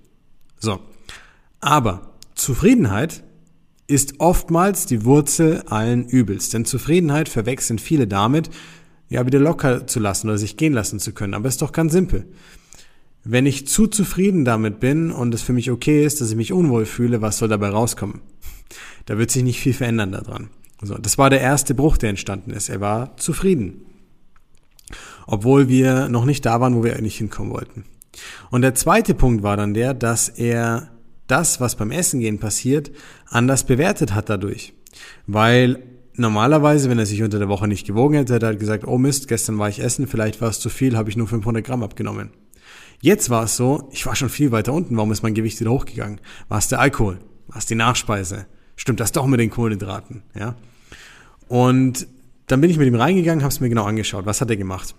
So. 0.58 0.80
Aber 1.60 2.14
Zufriedenheit 2.34 3.22
ist 3.86 4.14
oftmals 4.18 4.86
die 4.86 5.04
Wurzel 5.04 5.62
allen 5.66 6.06
Übels. 6.08 6.48
Denn 6.48 6.64
Zufriedenheit 6.64 7.28
verwechseln 7.28 7.78
viele 7.78 8.06
damit, 8.06 8.50
ja, 9.08 9.26
wieder 9.26 9.38
locker 9.38 9.86
zu 9.86 10.00
lassen 10.00 10.28
oder 10.28 10.38
sich 10.38 10.56
gehen 10.56 10.72
lassen 10.72 10.98
zu 10.98 11.12
können. 11.12 11.34
Aber 11.34 11.48
ist 11.48 11.62
doch 11.62 11.72
ganz 11.72 11.92
simpel. 11.92 12.26
Wenn 13.22 13.46
ich 13.46 13.66
zu 13.66 13.86
zufrieden 13.86 14.44
damit 14.44 14.80
bin 14.80 15.10
und 15.10 15.34
es 15.34 15.42
für 15.42 15.52
mich 15.52 15.70
okay 15.70 16.04
ist, 16.04 16.20
dass 16.20 16.30
ich 16.30 16.36
mich 16.36 16.52
unwohl 16.52 16.84
fühle, 16.84 17.22
was 17.22 17.38
soll 17.38 17.48
dabei 17.48 17.68
rauskommen? 17.68 18.20
Da 19.06 19.18
wird 19.18 19.30
sich 19.30 19.42
nicht 19.42 19.60
viel 19.60 19.72
verändern 19.72 20.12
daran. 20.12 20.50
So, 20.82 20.98
das 20.98 21.16
war 21.16 21.30
der 21.30 21.40
erste 21.40 21.74
Bruch, 21.74 21.96
der 21.96 22.10
entstanden 22.10 22.50
ist. 22.50 22.68
Er 22.68 22.80
war 22.80 23.16
zufrieden 23.16 23.86
obwohl 25.26 25.68
wir 25.68 26.08
noch 26.08 26.24
nicht 26.24 26.44
da 26.46 26.60
waren, 26.60 26.74
wo 26.76 26.84
wir 26.84 26.96
eigentlich 26.96 27.18
hinkommen 27.18 27.52
wollten. 27.52 27.84
Und 28.50 28.62
der 28.62 28.74
zweite 28.74 29.14
Punkt 29.14 29.42
war 29.42 29.56
dann 29.56 29.74
der, 29.74 29.94
dass 29.94 30.28
er 30.28 30.90
das, 31.26 31.60
was 31.60 31.76
beim 31.76 31.90
Essen 31.90 32.20
gehen 32.20 32.38
passiert, 32.38 32.92
anders 33.28 33.64
bewertet 33.64 34.14
hat 34.14 34.28
dadurch. 34.28 34.74
Weil 35.26 35.82
normalerweise, 36.14 36.90
wenn 36.90 36.98
er 36.98 37.06
sich 37.06 37.22
unter 37.22 37.38
der 37.38 37.48
Woche 37.48 37.66
nicht 37.66 37.86
gewogen 37.86 38.14
hätte, 38.14 38.34
hätte 38.34 38.46
er 38.46 38.56
gesagt, 38.56 38.86
oh 38.86 38.98
Mist, 38.98 39.28
gestern 39.28 39.58
war 39.58 39.68
ich 39.68 39.80
essen, 39.80 40.06
vielleicht 40.06 40.40
war 40.40 40.50
es 40.50 40.60
zu 40.60 40.68
viel, 40.68 40.96
habe 40.96 41.10
ich 41.10 41.16
nur 41.16 41.26
500 41.26 41.64
Gramm 41.64 41.82
abgenommen. 41.82 42.30
Jetzt 43.00 43.30
war 43.30 43.44
es 43.44 43.56
so, 43.56 43.88
ich 43.92 44.06
war 44.06 44.14
schon 44.14 44.28
viel 44.28 44.52
weiter 44.52 44.72
unten, 44.72 44.96
warum 44.96 45.12
ist 45.12 45.22
mein 45.22 45.34
Gewicht 45.34 45.60
wieder 45.60 45.70
hochgegangen? 45.70 46.20
War 46.48 46.58
es 46.58 46.68
der 46.68 46.80
Alkohol? 46.80 47.18
War 47.48 47.58
es 47.58 47.66
die 47.66 47.74
Nachspeise? 47.74 48.46
Stimmt 48.76 49.00
das 49.00 49.12
doch 49.12 49.26
mit 49.26 49.40
den 49.40 49.50
Kohlenhydraten? 49.50 50.22
Ja. 50.34 50.56
Und 51.48 52.06
dann 52.46 52.60
bin 52.60 52.70
ich 52.70 52.78
mit 52.78 52.86
ihm 52.86 52.94
reingegangen, 52.94 53.42
habe 53.42 53.52
es 53.52 53.60
mir 53.60 53.68
genau 53.68 53.84
angeschaut. 53.84 54.26
Was 54.26 54.40
hat 54.40 54.50
er 54.50 54.56
gemacht? 54.56 54.94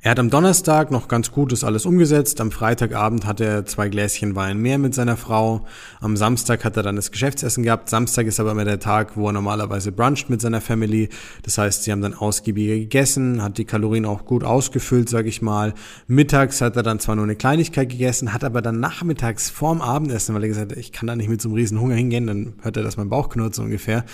Er 0.00 0.12
hat 0.12 0.20
am 0.20 0.30
Donnerstag 0.30 0.92
noch 0.92 1.08
ganz 1.08 1.32
gut 1.32 1.50
das 1.50 1.64
alles 1.64 1.84
umgesetzt. 1.84 2.40
Am 2.40 2.52
Freitagabend 2.52 3.26
hat 3.26 3.40
er 3.40 3.66
zwei 3.66 3.88
Gläschen 3.88 4.36
Wein 4.36 4.58
mehr 4.58 4.78
mit 4.78 4.94
seiner 4.94 5.16
Frau. 5.16 5.66
Am 6.00 6.16
Samstag 6.16 6.64
hat 6.64 6.76
er 6.76 6.84
dann 6.84 6.94
das 6.94 7.10
Geschäftsessen 7.10 7.64
gehabt. 7.64 7.90
Samstag 7.90 8.26
ist 8.28 8.38
aber 8.38 8.52
immer 8.52 8.64
der 8.64 8.78
Tag, 8.78 9.16
wo 9.16 9.26
er 9.26 9.32
normalerweise 9.32 9.90
bruncht 9.90 10.30
mit 10.30 10.40
seiner 10.40 10.60
Family. 10.60 11.08
Das 11.42 11.58
heißt, 11.58 11.82
sie 11.82 11.90
haben 11.90 12.00
dann 12.00 12.14
ausgiebiger 12.14 12.76
gegessen, 12.76 13.42
hat 13.42 13.58
die 13.58 13.64
Kalorien 13.64 14.06
auch 14.06 14.24
gut 14.24 14.44
ausgefüllt, 14.44 15.08
sag 15.08 15.26
ich 15.26 15.42
mal. 15.42 15.74
Mittags 16.06 16.60
hat 16.60 16.76
er 16.76 16.84
dann 16.84 17.00
zwar 17.00 17.16
nur 17.16 17.24
eine 17.24 17.34
Kleinigkeit 17.34 17.88
gegessen, 17.88 18.32
hat 18.32 18.44
aber 18.44 18.62
dann 18.62 18.78
nachmittags 18.78 19.50
vorm 19.50 19.80
Abendessen, 19.80 20.32
weil 20.32 20.44
er 20.44 20.48
gesagt 20.48 20.70
hat, 20.70 20.78
ich 20.78 20.92
kann 20.92 21.08
da 21.08 21.16
nicht 21.16 21.28
mit 21.28 21.42
so 21.42 21.48
einem 21.48 21.56
riesen 21.56 21.80
Hunger 21.80 21.96
hingehen, 21.96 22.28
dann 22.28 22.52
hört 22.62 22.76
er, 22.76 22.84
dass 22.84 22.96
mein 22.96 23.08
Bauch 23.08 23.30
knurrt 23.30 23.56
so 23.56 23.62
ungefähr 23.62 24.04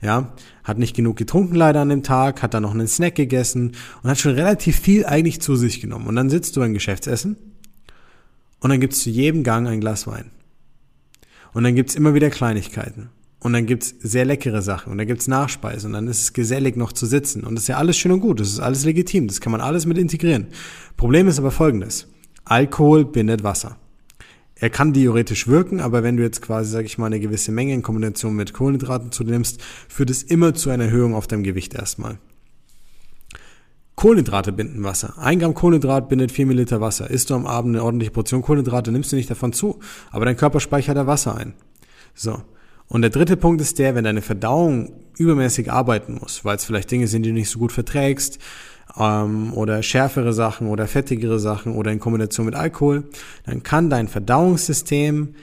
ja, 0.00 0.32
hat 0.64 0.78
nicht 0.78 0.94
genug 0.94 1.16
getrunken 1.16 1.54
leider 1.54 1.80
an 1.80 1.88
dem 1.88 2.02
Tag, 2.02 2.42
hat 2.42 2.54
dann 2.54 2.62
noch 2.62 2.74
einen 2.74 2.88
Snack 2.88 3.16
gegessen 3.16 3.72
und 4.02 4.10
hat 4.10 4.18
schon 4.18 4.34
relativ 4.34 4.78
viel 4.78 5.04
eigentlich 5.04 5.40
zu 5.40 5.56
sich 5.56 5.80
genommen. 5.80 6.06
Und 6.06 6.16
dann 6.16 6.30
sitzt 6.30 6.56
du 6.56 6.60
beim 6.60 6.74
Geschäftsessen 6.74 7.36
und 8.60 8.70
dann 8.70 8.80
gibt's 8.80 9.02
zu 9.02 9.10
jedem 9.10 9.42
Gang 9.42 9.66
ein 9.66 9.80
Glas 9.80 10.06
Wein. 10.06 10.30
Und 11.52 11.64
dann 11.64 11.74
gibt's 11.74 11.94
immer 11.94 12.14
wieder 12.14 12.30
Kleinigkeiten. 12.30 13.10
Und 13.40 13.52
dann 13.52 13.66
gibt's 13.66 13.94
sehr 14.00 14.24
leckere 14.24 14.62
Sachen 14.62 14.90
und 14.90 14.98
dann 14.98 15.06
gibt's 15.06 15.28
Nachspeise 15.28 15.86
und 15.86 15.92
dann 15.92 16.08
ist 16.08 16.22
es 16.22 16.32
gesellig 16.32 16.76
noch 16.76 16.92
zu 16.92 17.06
sitzen. 17.06 17.44
Und 17.44 17.54
das 17.54 17.64
ist 17.64 17.68
ja 17.68 17.76
alles 17.76 17.96
schön 17.96 18.10
und 18.10 18.20
gut, 18.20 18.40
das 18.40 18.48
ist 18.48 18.58
alles 18.58 18.84
legitim, 18.84 19.28
das 19.28 19.40
kann 19.40 19.52
man 19.52 19.60
alles 19.60 19.86
mit 19.86 19.96
integrieren. 19.96 20.48
Problem 20.96 21.28
ist 21.28 21.38
aber 21.38 21.52
folgendes. 21.52 22.08
Alkohol 22.44 23.04
bindet 23.04 23.44
Wasser. 23.44 23.78
Er 24.60 24.70
kann 24.70 24.92
theoretisch 24.92 25.46
wirken, 25.46 25.80
aber 25.80 26.02
wenn 26.02 26.16
du 26.16 26.22
jetzt 26.24 26.42
quasi, 26.42 26.70
sag 26.70 26.84
ich 26.84 26.98
mal, 26.98 27.06
eine 27.06 27.20
gewisse 27.20 27.52
Menge 27.52 27.74
in 27.74 27.82
Kombination 27.82 28.34
mit 28.34 28.52
Kohlenhydraten 28.52 29.12
zu 29.12 29.22
nimmst, 29.22 29.62
führt 29.88 30.10
es 30.10 30.24
immer 30.24 30.54
zu 30.54 30.70
einer 30.70 30.86
Erhöhung 30.86 31.14
auf 31.14 31.28
deinem 31.28 31.44
Gewicht 31.44 31.74
erstmal. 31.74 32.18
Kohlenhydrate 33.94 34.52
binden 34.52 34.84
Wasser. 34.84 35.14
Ein 35.18 35.40
Gramm 35.40 35.54
Kohlenhydrat 35.54 36.08
bindet 36.08 36.30
vier 36.32 36.46
Milliliter 36.46 36.80
Wasser. 36.80 37.10
Isst 37.10 37.30
du 37.30 37.34
am 37.34 37.46
Abend 37.46 37.74
eine 37.74 37.84
ordentliche 37.84 38.12
Portion 38.12 38.42
Kohlenhydrate, 38.42 38.92
nimmst 38.92 39.12
du 39.12 39.16
nicht 39.16 39.30
davon 39.30 39.52
zu, 39.52 39.80
aber 40.10 40.24
dein 40.24 40.36
Körper 40.36 40.60
speichert 40.60 40.96
da 40.96 41.06
Wasser 41.06 41.36
ein. 41.36 41.54
So. 42.14 42.42
Und 42.88 43.02
der 43.02 43.10
dritte 43.10 43.36
Punkt 43.36 43.60
ist 43.60 43.78
der, 43.78 43.94
wenn 43.94 44.04
deine 44.04 44.22
Verdauung 44.22 44.92
übermäßig 45.18 45.70
arbeiten 45.70 46.14
muss, 46.20 46.44
weil 46.44 46.56
es 46.56 46.64
vielleicht 46.64 46.90
Dinge 46.90 47.06
sind, 47.06 47.24
die 47.24 47.30
du 47.30 47.34
nicht 47.34 47.50
so 47.50 47.58
gut 47.58 47.72
verträgst, 47.72 48.38
ähm, 48.96 49.52
oder 49.54 49.82
schärfere 49.82 50.32
Sachen 50.32 50.68
oder 50.68 50.86
fettigere 50.86 51.38
Sachen 51.38 51.74
oder 51.74 51.92
in 51.92 52.00
Kombination 52.00 52.46
mit 52.46 52.54
Alkohol, 52.54 53.04
dann 53.44 53.62
kann 53.62 53.90
dein 53.90 54.08
Verdauungssystem 54.08 55.34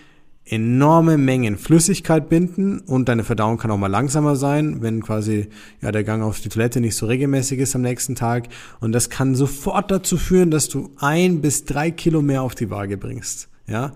enorme 0.46 1.18
Mengen 1.18 1.58
Flüssigkeit 1.58 2.30
binden 2.30 2.80
und 2.80 3.10
deine 3.10 3.24
Verdauung 3.24 3.58
kann 3.58 3.72
auch 3.72 3.78
mal 3.78 3.88
langsamer 3.88 4.36
sein, 4.36 4.82
wenn 4.82 5.02
quasi 5.02 5.48
ja 5.82 5.92
der 5.92 6.04
Gang 6.04 6.22
auf 6.22 6.40
die 6.40 6.50
Toilette 6.50 6.82
nicht 6.82 6.96
so 6.96 7.08
regelmäßig 7.08 7.60
ist 7.60 7.75
am 7.75 7.82
nächsten 7.82 8.16
Tag 8.16 8.48
und 8.80 8.92
das 8.92 9.10
kann 9.10 9.34
sofort 9.34 9.90
dazu 9.90 10.18
führen, 10.18 10.52
dass 10.52 10.70
du 10.70 10.92
ein 10.98 11.42
bis 11.42 11.66
drei 11.66 11.90
Kilo 11.90 12.22
mehr 12.22 12.44
auf 12.44 12.54
die 12.54 12.70
Waage 12.70 12.98
bringst, 12.98 13.50
ja. 13.68 13.94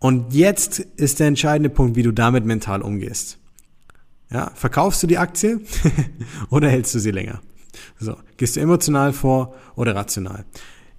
Und 0.00 0.32
jetzt 0.32 0.78
ist 0.78 1.18
der 1.18 1.26
entscheidende 1.26 1.70
Punkt, 1.70 1.96
wie 1.96 2.04
du 2.04 2.12
damit 2.12 2.44
mental 2.44 2.82
umgehst. 2.82 3.38
Ja, 4.30 4.52
verkaufst 4.54 5.02
du 5.02 5.08
die 5.08 5.18
Aktie 5.18 5.60
oder 6.50 6.68
hältst 6.68 6.94
du 6.94 7.00
sie 7.00 7.10
länger? 7.10 7.40
So, 7.98 8.16
gehst 8.36 8.56
du 8.56 8.60
emotional 8.60 9.12
vor 9.12 9.54
oder 9.76 9.94
rational? 9.94 10.44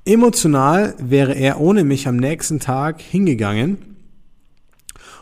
Emotional 0.05 0.95
wäre 0.99 1.33
er 1.33 1.59
ohne 1.59 1.83
mich 1.83 2.07
am 2.07 2.17
nächsten 2.17 2.59
Tag 2.59 3.01
hingegangen 3.01 3.97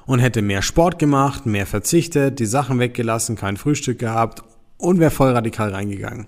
und 0.05 0.19
hätte 0.19 0.41
mehr 0.41 0.61
Sport 0.61 0.99
gemacht, 0.99 1.45
mehr 1.45 1.65
verzichtet, 1.65 2.39
die 2.39 2.45
Sachen 2.45 2.79
weggelassen, 2.79 3.35
kein 3.35 3.57
Frühstück 3.57 3.99
gehabt 3.99 4.43
und 4.77 4.99
wäre 4.99 5.11
voll 5.11 5.31
radikal 5.31 5.73
reingegangen. 5.73 6.27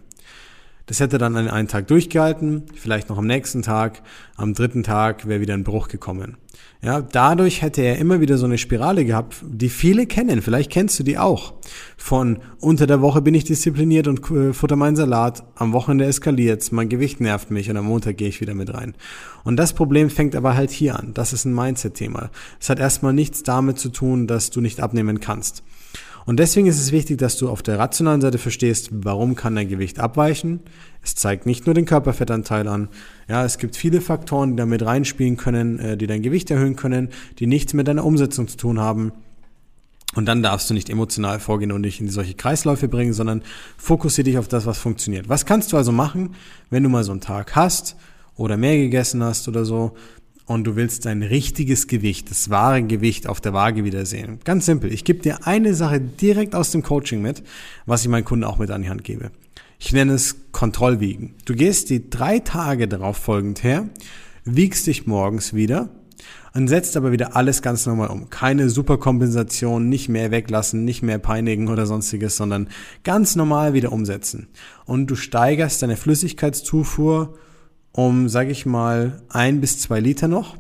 Das 0.89 0.99
hätte 0.99 1.19
dann 1.19 1.37
einen 1.37 1.67
Tag 1.67 1.85
durchgehalten, 1.85 2.63
vielleicht 2.73 3.09
noch 3.09 3.19
am 3.19 3.27
nächsten 3.27 3.61
Tag, 3.61 4.01
am 4.37 4.55
dritten 4.55 4.81
Tag 4.81 5.27
wäre 5.27 5.39
wieder 5.39 5.53
ein 5.53 5.63
Bruch 5.63 5.87
gekommen. 5.87 6.37
Ja, 6.81 7.01
dadurch 7.01 7.61
hätte 7.61 7.83
er 7.83 7.99
immer 7.99 8.21
wieder 8.21 8.39
so 8.39 8.45
eine 8.45 8.57
Spirale 8.57 9.05
gehabt, 9.05 9.35
die 9.43 9.69
viele 9.69 10.07
kennen. 10.07 10.41
Vielleicht 10.41 10.71
kennst 10.71 10.97
du 10.97 11.03
die 11.03 11.19
auch. 11.19 11.53
Von 11.95 12.39
unter 12.59 12.87
der 12.87 13.01
Woche 13.01 13.21
bin 13.21 13.35
ich 13.35 13.43
diszipliniert 13.43 14.07
und 14.07 14.31
äh, 14.31 14.51
futter 14.51 14.77
meinen 14.77 14.95
Salat, 14.95 15.43
am 15.53 15.73
Wochenende 15.73 16.05
eskaliert's, 16.05 16.71
mein 16.71 16.89
Gewicht 16.89 17.21
nervt 17.21 17.51
mich 17.51 17.69
und 17.69 17.77
am 17.77 17.85
Montag 17.85 18.17
gehe 18.17 18.29
ich 18.29 18.41
wieder 18.41 18.55
mit 18.55 18.73
rein. 18.73 18.95
Und 19.43 19.57
das 19.57 19.73
Problem 19.73 20.09
fängt 20.09 20.35
aber 20.35 20.55
halt 20.55 20.71
hier 20.71 20.97
an. 20.97 21.13
Das 21.13 21.33
ist 21.33 21.45
ein 21.45 21.53
Mindset-Thema. 21.53 22.31
Es 22.59 22.67
hat 22.71 22.79
erstmal 22.79 23.13
nichts 23.13 23.43
damit 23.43 23.77
zu 23.77 23.89
tun, 23.89 24.25
dass 24.25 24.49
du 24.49 24.59
nicht 24.59 24.79
abnehmen 24.79 25.19
kannst. 25.19 25.61
Und 26.29 26.37
deswegen 26.37 26.67
ist 26.67 26.79
es 26.79 26.91
wichtig, 26.91 27.17
dass 27.17 27.37
du 27.37 27.49
auf 27.49 27.63
der 27.63 27.79
rationalen 27.79 28.21
Seite 28.21 28.37
verstehst, 28.37 28.89
warum 28.91 29.33
kann 29.33 29.55
dein 29.55 29.67
Gewicht 29.67 29.97
abweichen. 29.97 30.59
Es 31.01 31.15
zeigt 31.15 31.47
nicht 31.47 31.65
nur 31.65 31.73
den 31.73 31.85
Körperfettanteil 31.85 32.67
an. 32.67 32.89
Ja, 33.27 33.43
es 33.45 33.57
gibt 33.57 33.75
viele 33.75 33.99
Faktoren, 33.99 34.51
die 34.51 34.57
damit 34.57 34.85
reinspielen 34.85 35.37
können, 35.37 35.79
äh, 35.79 35.97
die 35.97 36.05
dein 36.05 36.21
Gewicht 36.21 36.51
erhöhen 36.51 36.75
können, 36.75 37.09
die 37.39 37.47
nichts 37.47 37.73
mit 37.73 37.87
deiner 37.87 38.05
Umsetzung 38.05 38.47
zu 38.47 38.57
tun 38.57 38.79
haben. 38.79 39.11
Und 40.13 40.27
dann 40.27 40.43
darfst 40.43 40.69
du 40.69 40.75
nicht 40.75 40.91
emotional 40.91 41.39
vorgehen 41.39 41.71
und 41.71 41.81
dich 41.81 41.99
in 41.99 42.09
solche 42.09 42.35
Kreisläufe 42.35 42.87
bringen, 42.87 43.13
sondern 43.13 43.41
fokussiere 43.77 44.25
dich 44.25 44.37
auf 44.37 44.47
das, 44.47 44.67
was 44.67 44.77
funktioniert. 44.77 45.29
Was 45.29 45.47
kannst 45.47 45.73
du 45.73 45.77
also 45.77 45.91
machen, 45.91 46.35
wenn 46.69 46.83
du 46.83 46.89
mal 46.89 47.03
so 47.03 47.11
einen 47.11 47.21
Tag 47.21 47.55
hast 47.55 47.95
oder 48.35 48.55
mehr 48.55 48.77
gegessen 48.77 49.23
hast 49.23 49.47
oder 49.47 49.65
so? 49.65 49.95
Und 50.49 50.63
du 50.63 50.75
willst 50.75 51.05
dein 51.05 51.21
richtiges 51.21 51.85
Gewicht, 51.85 52.31
das 52.31 52.49
wahre 52.49 52.81
Gewicht 52.81 53.27
auf 53.27 53.39
der 53.39 53.53
Waage 53.53 53.83
wiedersehen. 53.83 54.39
Ganz 54.43 54.65
simpel. 54.65 54.91
Ich 54.91 55.03
gebe 55.03 55.19
dir 55.19 55.45
eine 55.45 55.75
Sache 55.75 56.01
direkt 56.01 56.55
aus 56.55 56.71
dem 56.71 56.81
Coaching 56.81 57.21
mit, 57.21 57.43
was 57.85 58.01
ich 58.01 58.07
meinen 58.07 58.25
Kunden 58.25 58.45
auch 58.45 58.57
mit 58.57 58.71
an 58.71 58.81
die 58.81 58.89
Hand 58.89 59.03
gebe. 59.03 59.29
Ich 59.77 59.93
nenne 59.93 60.13
es 60.13 60.37
Kontrollwiegen. 60.51 61.35
Du 61.45 61.53
gehst 61.53 61.91
die 61.91 62.09
drei 62.09 62.39
Tage 62.39 62.87
darauf 62.87 63.17
folgend 63.17 63.63
her, 63.63 63.89
wiegst 64.43 64.87
dich 64.87 65.05
morgens 65.05 65.53
wieder 65.53 65.89
und 66.55 66.67
setzt 66.67 66.97
aber 66.97 67.11
wieder 67.11 67.35
alles 67.35 67.61
ganz 67.61 67.85
normal 67.85 68.09
um. 68.09 68.31
Keine 68.31 68.71
Superkompensation, 68.71 69.87
nicht 69.87 70.09
mehr 70.09 70.31
weglassen, 70.31 70.83
nicht 70.83 71.03
mehr 71.03 71.19
peinigen 71.19 71.67
oder 71.67 71.85
sonstiges, 71.85 72.37
sondern 72.37 72.69
ganz 73.03 73.35
normal 73.35 73.73
wieder 73.73 73.91
umsetzen. 73.91 74.47
Und 74.85 75.11
du 75.11 75.15
steigerst 75.15 75.83
deine 75.83 75.95
Flüssigkeitszufuhr 75.95 77.37
um, 77.91 78.29
sage 78.29 78.51
ich 78.51 78.65
mal, 78.65 79.21
ein 79.29 79.61
bis 79.61 79.79
zwei 79.79 79.99
Liter 79.99 80.27
noch 80.27 80.55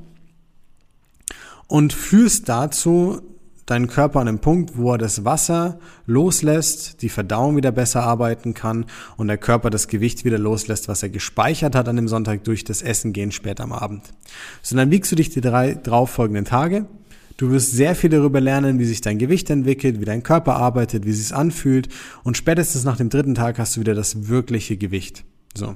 und 1.67 1.93
führst 1.93 2.49
dazu 2.49 3.21
deinen 3.69 3.87
Körper 3.87 4.19
an 4.19 4.27
einen 4.27 4.39
Punkt, 4.39 4.77
wo 4.77 4.93
er 4.93 4.97
das 4.97 5.25
Wasser 5.25 5.79
loslässt, 6.07 7.01
die 7.03 7.09
Verdauung 7.09 7.55
wieder 7.55 7.71
besser 7.71 8.01
arbeiten 8.01 8.55
kann 8.55 8.85
und 9.15 9.27
der 9.27 9.37
Körper 9.37 9.69
das 9.69 9.87
Gewicht 9.87 10.25
wieder 10.25 10.39
loslässt, 10.39 10.87
was 10.87 11.03
er 11.03 11.09
gespeichert 11.09 11.75
hat 11.75 11.87
an 11.87 11.95
dem 11.95 12.07
Sonntag 12.07 12.43
durch 12.43 12.63
das 12.63 12.81
Essen 12.81 13.13
gehen 13.13 13.31
später 13.31 13.63
am 13.63 13.71
Abend. 13.71 14.05
So, 14.63 14.75
dann 14.75 14.89
wiegst 14.89 15.11
du 15.11 15.15
dich 15.15 15.29
die 15.29 15.41
drei 15.41 15.75
drauf 15.75 16.09
folgenden 16.09 16.45
Tage. 16.45 16.87
Du 17.37 17.51
wirst 17.51 17.71
sehr 17.71 17.95
viel 17.95 18.09
darüber 18.09 18.41
lernen, 18.41 18.79
wie 18.79 18.85
sich 18.85 19.01
dein 19.01 19.19
Gewicht 19.19 19.49
entwickelt, 19.49 20.01
wie 20.01 20.05
dein 20.05 20.23
Körper 20.23 20.55
arbeitet, 20.55 21.05
wie 21.05 21.11
es 21.11 21.19
sich 21.19 21.35
anfühlt 21.35 21.87
und 22.23 22.35
spätestens 22.35 22.83
nach 22.83 22.97
dem 22.97 23.09
dritten 23.09 23.35
Tag 23.35 23.59
hast 23.59 23.75
du 23.75 23.81
wieder 23.81 23.93
das 23.93 24.27
wirkliche 24.27 24.77
Gewicht. 24.77 25.23
So. 25.53 25.75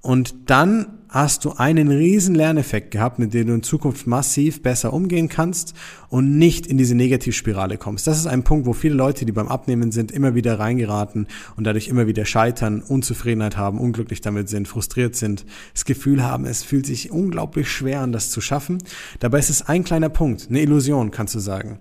Und 0.00 0.50
dann 0.50 0.97
hast 1.08 1.44
du 1.44 1.52
einen 1.52 1.88
riesen 1.88 2.34
Lerneffekt 2.34 2.90
gehabt, 2.90 3.18
mit 3.18 3.32
dem 3.32 3.46
du 3.46 3.54
in 3.54 3.62
Zukunft 3.62 4.06
massiv 4.06 4.62
besser 4.62 4.92
umgehen 4.92 5.28
kannst 5.28 5.74
und 6.08 6.36
nicht 6.36 6.66
in 6.66 6.76
diese 6.76 6.94
Negativspirale 6.94 7.78
kommst. 7.78 8.06
Das 8.06 8.18
ist 8.18 8.26
ein 8.26 8.44
Punkt, 8.44 8.66
wo 8.66 8.72
viele 8.72 8.94
Leute, 8.94 9.24
die 9.24 9.32
beim 9.32 9.48
Abnehmen 9.48 9.90
sind, 9.90 10.12
immer 10.12 10.34
wieder 10.34 10.58
reingeraten 10.58 11.26
und 11.56 11.64
dadurch 11.64 11.88
immer 11.88 12.06
wieder 12.06 12.24
scheitern, 12.24 12.82
Unzufriedenheit 12.82 13.56
haben, 13.56 13.78
unglücklich 13.78 14.20
damit 14.20 14.48
sind, 14.48 14.68
frustriert 14.68 15.16
sind, 15.16 15.46
das 15.72 15.84
Gefühl 15.84 16.22
haben, 16.22 16.44
es 16.44 16.62
fühlt 16.62 16.86
sich 16.86 17.10
unglaublich 17.10 17.70
schwer 17.70 18.00
an, 18.00 18.12
das 18.12 18.30
zu 18.30 18.40
schaffen. 18.40 18.78
Dabei 19.20 19.38
ist 19.38 19.50
es 19.50 19.62
ein 19.62 19.84
kleiner 19.84 20.10
Punkt, 20.10 20.48
eine 20.48 20.60
Illusion, 20.60 21.10
kannst 21.10 21.34
du 21.34 21.38
sagen, 21.38 21.80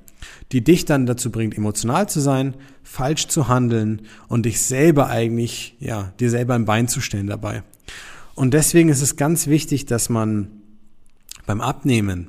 die 0.51 0.63
dich 0.63 0.85
dann 0.85 1.05
dazu 1.05 1.31
bringt, 1.31 1.57
emotional 1.57 2.07
zu 2.07 2.21
sein, 2.21 2.55
falsch 2.83 3.27
zu 3.27 3.47
handeln 3.47 4.03
und 4.29 4.45
dich 4.45 4.61
selber 4.61 5.09
eigentlich, 5.09 5.75
ja, 5.79 6.13
dir 6.19 6.29
selber 6.29 6.55
ein 6.55 6.65
Bein 6.65 6.87
zu 6.87 7.01
stellen 7.01 7.27
dabei. 7.27 7.63
Und 8.37 8.53
deswegen 8.53 8.89
ist 8.89 9.01
es 9.01 9.15
ganz 9.15 9.47
wichtig, 9.47 9.87
dass 9.87 10.09
man 10.09 10.61
beim 11.47 11.59
Abnehmen 11.59 12.27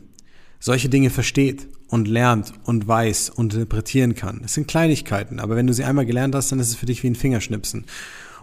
solche 0.58 0.88
Dinge 0.88 1.10
versteht 1.10 1.68
und 1.88 2.08
lernt 2.08 2.54
und 2.64 2.88
weiß 2.88 3.28
und 3.28 3.52
interpretieren 3.52 4.14
kann. 4.14 4.40
Es 4.42 4.54
sind 4.54 4.68
Kleinigkeiten, 4.68 5.38
aber 5.38 5.54
wenn 5.54 5.66
du 5.66 5.74
sie 5.74 5.84
einmal 5.84 6.06
gelernt 6.06 6.34
hast, 6.34 6.50
dann 6.50 6.60
ist 6.60 6.70
es 6.70 6.76
für 6.76 6.86
dich 6.86 7.02
wie 7.02 7.10
ein 7.10 7.14
Fingerschnipsen. 7.14 7.84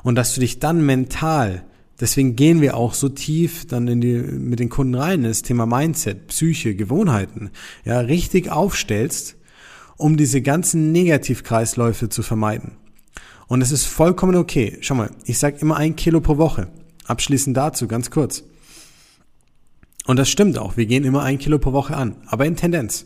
Und 0.04 0.14
dass 0.14 0.36
du 0.36 0.42
dich 0.42 0.60
dann 0.60 0.86
mental, 0.86 1.66
deswegen 2.00 2.36
gehen 2.36 2.62
wir 2.62 2.78
auch 2.78 2.94
so 2.94 3.10
tief 3.10 3.66
dann 3.66 3.88
in 3.88 4.00
die, 4.00 4.14
mit 4.14 4.60
den 4.60 4.70
Kunden 4.70 4.94
rein, 4.94 5.22
in 5.22 5.30
das 5.30 5.42
Thema 5.42 5.66
Mindset, 5.66 6.28
Psyche, 6.28 6.76
Gewohnheiten, 6.76 7.50
ja, 7.84 8.00
richtig 8.00 8.52
aufstellst, 8.52 9.38
um 9.98 10.18
diese 10.18 10.44
ganzen 10.44 10.92
Negativkreisläufe 10.92 12.10
zu 12.10 12.22
vermeiden. 12.22 12.74
Und 13.48 13.64
es 13.64 13.72
ist 13.72 13.86
vollkommen 13.86 14.36
okay. 14.36 14.78
Schau 14.82 14.94
mal, 14.94 15.10
ich 15.26 15.40
sage 15.40 15.58
immer 15.62 15.78
ein 15.78 15.96
Kilo 15.96 16.22
pro 16.22 16.38
Woche. 16.38 16.68
Abschließend 17.06 17.56
dazu, 17.56 17.88
ganz 17.88 18.12
kurz. 18.12 18.44
Und 20.06 20.18
das 20.18 20.30
stimmt 20.30 20.58
auch, 20.58 20.78
wir 20.78 20.86
gehen 20.86 21.04
immer 21.04 21.24
ein 21.24 21.40
Kilo 21.40 21.58
pro 21.58 21.74
Woche 21.74 21.96
an, 21.96 22.16
aber 22.28 22.46
in 22.46 22.56
Tendenz. 22.56 23.06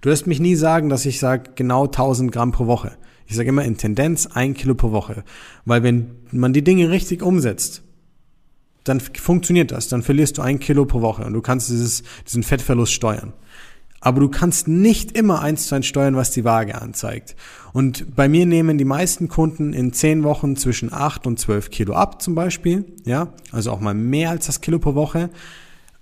Du 0.00 0.10
wirst 0.10 0.26
mich 0.26 0.40
nie 0.40 0.54
sagen, 0.54 0.88
dass 0.88 1.06
ich 1.06 1.18
sage 1.18 1.50
genau 1.54 1.84
1000 1.86 2.32
Gramm 2.32 2.52
pro 2.52 2.66
Woche. 2.66 2.96
Ich 3.26 3.36
sage 3.36 3.50
immer 3.50 3.64
in 3.64 3.76
Tendenz 3.76 4.26
ein 4.26 4.54
Kilo 4.54 4.74
pro 4.74 4.92
Woche. 4.92 5.24
Weil 5.66 5.82
wenn 5.82 6.12
man 6.30 6.54
die 6.54 6.64
Dinge 6.64 6.90
richtig 6.90 7.22
umsetzt, 7.22 7.82
dann 8.84 9.00
funktioniert 9.00 9.70
das. 9.70 9.88
Dann 9.88 10.02
verlierst 10.02 10.38
du 10.38 10.42
ein 10.42 10.58
Kilo 10.58 10.86
pro 10.86 11.02
Woche 11.02 11.24
und 11.24 11.34
du 11.34 11.42
kannst 11.42 11.68
dieses, 11.68 12.02
diesen 12.26 12.42
Fettverlust 12.42 12.92
steuern. 12.92 13.34
Aber 14.00 14.20
du 14.20 14.28
kannst 14.28 14.68
nicht 14.68 15.16
immer 15.16 15.42
eins 15.42 15.66
zu 15.66 15.74
eins 15.74 15.86
steuern, 15.86 16.14
was 16.16 16.30
die 16.30 16.44
Waage 16.44 16.80
anzeigt. 16.80 17.34
Und 17.72 18.14
bei 18.14 18.28
mir 18.28 18.46
nehmen 18.46 18.78
die 18.78 18.84
meisten 18.84 19.28
Kunden 19.28 19.72
in 19.72 19.92
zehn 19.92 20.22
Wochen 20.22 20.56
zwischen 20.56 20.92
acht 20.92 21.26
und 21.26 21.38
zwölf 21.38 21.70
Kilo 21.70 21.94
ab, 21.94 22.22
zum 22.22 22.34
Beispiel. 22.34 22.84
Ja, 23.04 23.32
also 23.50 23.72
auch 23.72 23.80
mal 23.80 23.94
mehr 23.94 24.30
als 24.30 24.46
das 24.46 24.60
Kilo 24.60 24.78
pro 24.78 24.94
Woche. 24.94 25.30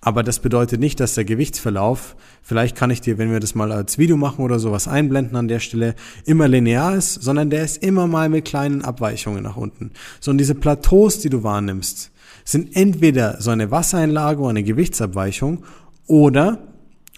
Aber 0.06 0.22
das 0.22 0.38
bedeutet 0.38 0.78
nicht, 0.78 1.00
dass 1.00 1.14
der 1.14 1.24
Gewichtsverlauf, 1.24 2.14
vielleicht 2.42 2.76
kann 2.76 2.90
ich 2.90 3.00
dir, 3.00 3.18
wenn 3.18 3.32
wir 3.32 3.40
das 3.40 3.56
mal 3.56 3.72
als 3.72 3.98
Video 3.98 4.16
machen 4.16 4.44
oder 4.44 4.60
sowas 4.60 4.86
einblenden 4.86 5.36
an 5.36 5.48
der 5.48 5.58
Stelle, 5.58 5.96
immer 6.26 6.46
linear 6.46 6.94
ist, 6.94 7.14
sondern 7.14 7.50
der 7.50 7.64
ist 7.64 7.82
immer 7.82 8.06
mal 8.06 8.28
mit 8.28 8.44
kleinen 8.44 8.82
Abweichungen 8.82 9.42
nach 9.42 9.56
unten. 9.56 9.90
So, 10.20 10.30
und 10.30 10.38
diese 10.38 10.54
Plateaus, 10.54 11.18
die 11.18 11.30
du 11.30 11.42
wahrnimmst, 11.42 12.12
sind 12.44 12.76
entweder 12.76 13.40
so 13.40 13.50
eine 13.50 13.72
Wassereinlage 13.72 14.46
eine 14.46 14.62
Gewichtsabweichung 14.62 15.64
oder 16.06 16.60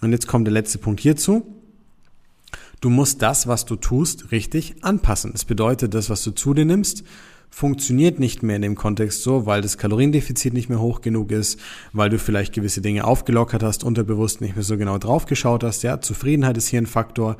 und 0.01 0.11
jetzt 0.11 0.27
kommt 0.27 0.47
der 0.47 0.53
letzte 0.53 0.77
Punkt 0.77 0.99
hierzu. 0.99 1.45
Du 2.81 2.89
musst 2.89 3.21
das, 3.21 3.47
was 3.47 3.65
du 3.65 3.75
tust, 3.75 4.31
richtig 4.31 4.75
anpassen. 4.81 5.33
Das 5.33 5.43
bedeutet, 5.43 5.93
das, 5.93 6.09
was 6.09 6.23
du 6.23 6.31
zu 6.31 6.53
dir 6.53 6.65
nimmst, 6.65 7.03
funktioniert 7.49 8.19
nicht 8.19 8.43
mehr 8.43 8.55
in 8.55 8.61
dem 8.61 8.75
Kontext 8.75 9.23
so, 9.23 9.45
weil 9.45 9.61
das 9.61 9.77
Kaloriendefizit 9.77 10.53
nicht 10.53 10.69
mehr 10.69 10.79
hoch 10.79 11.01
genug 11.01 11.31
ist, 11.31 11.59
weil 11.93 12.09
du 12.09 12.19
vielleicht 12.19 12.53
gewisse 12.53 12.81
Dinge 12.81 13.05
aufgelockert 13.05 13.63
hast, 13.63 13.83
unterbewusst 13.83 14.39
nicht 14.39 14.55
mehr 14.55 14.63
so 14.63 14.77
genau 14.77 14.97
draufgeschaut 14.97 15.63
hast. 15.63 15.83
Ja, 15.83 15.99
Zufriedenheit 15.99 16.57
ist 16.57 16.67
hier 16.67 16.81
ein 16.81 16.85
Faktor. 16.85 17.37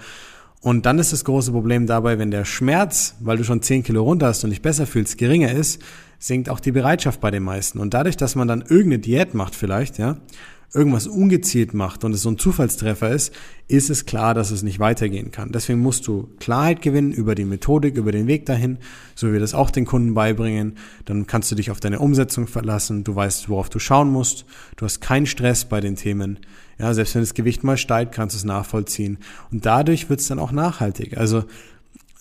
Und 0.61 0.85
dann 0.85 0.99
ist 0.99 1.13
das 1.13 1.23
große 1.23 1.53
Problem 1.53 1.87
dabei, 1.87 2.19
wenn 2.19 2.31
der 2.31 2.43
Schmerz, 2.43 3.15
weil 3.21 3.37
du 3.37 3.45
schon 3.45 3.61
10 3.61 3.83
Kilo 3.83 4.03
runter 4.03 4.27
hast 4.27 4.43
und 4.43 4.49
dich 4.49 4.61
besser 4.61 4.85
fühlst, 4.85 5.17
geringer 5.17 5.53
ist, 5.53 5.81
sinkt 6.17 6.49
auch 6.49 6.59
die 6.59 6.73
Bereitschaft 6.73 7.21
bei 7.21 7.31
den 7.31 7.43
meisten. 7.43 7.79
Und 7.79 7.93
dadurch, 7.93 8.17
dass 8.17 8.35
man 8.35 8.49
dann 8.49 8.61
irgendeine 8.61 8.99
Diät 8.99 9.33
macht 9.35 9.55
vielleicht, 9.55 9.99
ja, 9.99 10.17
irgendwas 10.73 11.07
ungezielt 11.07 11.73
macht 11.73 12.03
und 12.03 12.13
es 12.13 12.21
so 12.21 12.29
ein 12.29 12.37
Zufallstreffer 12.37 13.09
ist, 13.09 13.33
ist 13.67 13.89
es 13.89 14.05
klar, 14.05 14.33
dass 14.33 14.51
es 14.51 14.63
nicht 14.63 14.79
weitergehen 14.79 15.31
kann. 15.31 15.51
Deswegen 15.51 15.79
musst 15.79 16.07
du 16.07 16.29
Klarheit 16.39 16.81
gewinnen 16.81 17.11
über 17.11 17.35
die 17.35 17.45
Methodik, 17.45 17.97
über 17.97 18.11
den 18.11 18.27
Weg 18.27 18.45
dahin, 18.45 18.77
so 19.15 19.27
wie 19.27 19.33
wir 19.33 19.39
das 19.39 19.53
auch 19.53 19.71
den 19.71 19.85
Kunden 19.85 20.13
beibringen. 20.13 20.77
Dann 21.05 21.27
kannst 21.27 21.51
du 21.51 21.55
dich 21.55 21.71
auf 21.71 21.79
deine 21.79 21.99
Umsetzung 21.99 22.47
verlassen, 22.47 23.03
du 23.03 23.15
weißt, 23.15 23.49
worauf 23.49 23.69
du 23.69 23.79
schauen 23.79 24.11
musst, 24.11 24.45
du 24.75 24.85
hast 24.85 25.01
keinen 25.01 25.25
Stress 25.25 25.65
bei 25.65 25.81
den 25.81 25.95
Themen. 25.95 26.39
Ja, 26.77 26.93
selbst 26.93 27.15
wenn 27.15 27.21
das 27.21 27.33
Gewicht 27.33 27.63
mal 27.63 27.77
steigt, 27.77 28.13
kannst 28.13 28.35
du 28.35 28.37
es 28.37 28.45
nachvollziehen. 28.45 29.17
Und 29.51 29.65
dadurch 29.65 30.09
wird 30.09 30.21
es 30.21 30.27
dann 30.27 30.39
auch 30.39 30.51
nachhaltig. 30.51 31.17
Also 31.17 31.43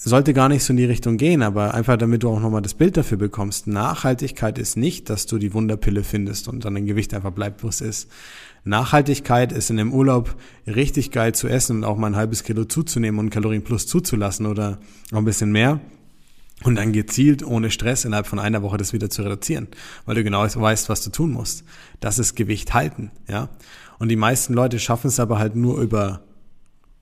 sollte 0.05 0.33
gar 0.33 0.49
nicht 0.49 0.63
so 0.63 0.73
in 0.73 0.77
die 0.77 0.85
Richtung 0.85 1.17
gehen, 1.17 1.43
aber 1.43 1.75
einfach 1.75 1.97
damit 1.97 2.23
du 2.23 2.31
auch 2.31 2.41
nochmal 2.41 2.63
das 2.63 2.75
Bild 2.75 2.97
dafür 2.97 3.19
bekommst. 3.19 3.67
Nachhaltigkeit 3.67 4.57
ist 4.57 4.77
nicht, 4.77 5.11
dass 5.11 5.27
du 5.27 5.39
die 5.39 5.53
Wunderpille 5.53 6.05
findest 6.05 6.47
und 6.47 6.65
dann 6.65 6.75
dein 6.75 6.87
Gewicht 6.87 7.13
einfach 7.15 7.33
bleibt, 7.33 7.65
wo 7.65 7.69
es 7.69 7.81
ist. 7.81 8.09
Nachhaltigkeit 8.65 9.51
ist 9.51 9.71
in 9.71 9.77
dem 9.77 9.93
Urlaub 9.93 10.37
richtig 10.67 11.11
geil 11.11 11.35
zu 11.35 11.49
essen 11.49 11.79
und 11.79 11.85
auch 11.85 11.97
mal 11.97 12.09
ein 12.09 12.17
halbes 12.17 12.45
Kilo 12.45 12.65
zuzunehmen 12.65 13.19
und 13.19 13.31
Kalorien 13.31 13.65
plus 13.65 13.89
zuzulassen 13.89 14.47
oder 14.47 14.79
noch 15.11 15.19
ein 15.19 15.25
bisschen 15.25 15.51
mehr. 15.51 15.81
Und 16.65 16.77
dann 16.77 16.93
gezielt, 16.93 17.45
ohne 17.45 17.71
Stress, 17.71 18.05
innerhalb 18.05 18.27
von 18.27 18.39
einer 18.39 18.63
Woche 18.63 18.79
das 18.79 18.93
wieder 18.93 19.11
zu 19.11 19.23
reduzieren, 19.23 19.69
weil 20.07 20.17
du 20.17 20.25
genau 20.25 20.43
weißt, 20.43 20.89
was 20.89 21.03
du 21.03 21.11
tun 21.11 21.33
musst. 21.33 21.65
Das 22.01 22.19
ist 22.19 22.35
Gewicht 22.35 22.75
halten, 22.75 23.11
ja. 23.29 23.49
Und 23.99 24.09
die 24.09 24.17
meisten 24.17 24.55
Leute 24.55 24.79
schaffen 24.79 25.09
es 25.09 25.19
aber 25.21 25.39
halt 25.39 25.57
nur 25.57 25.81
über 25.81 26.21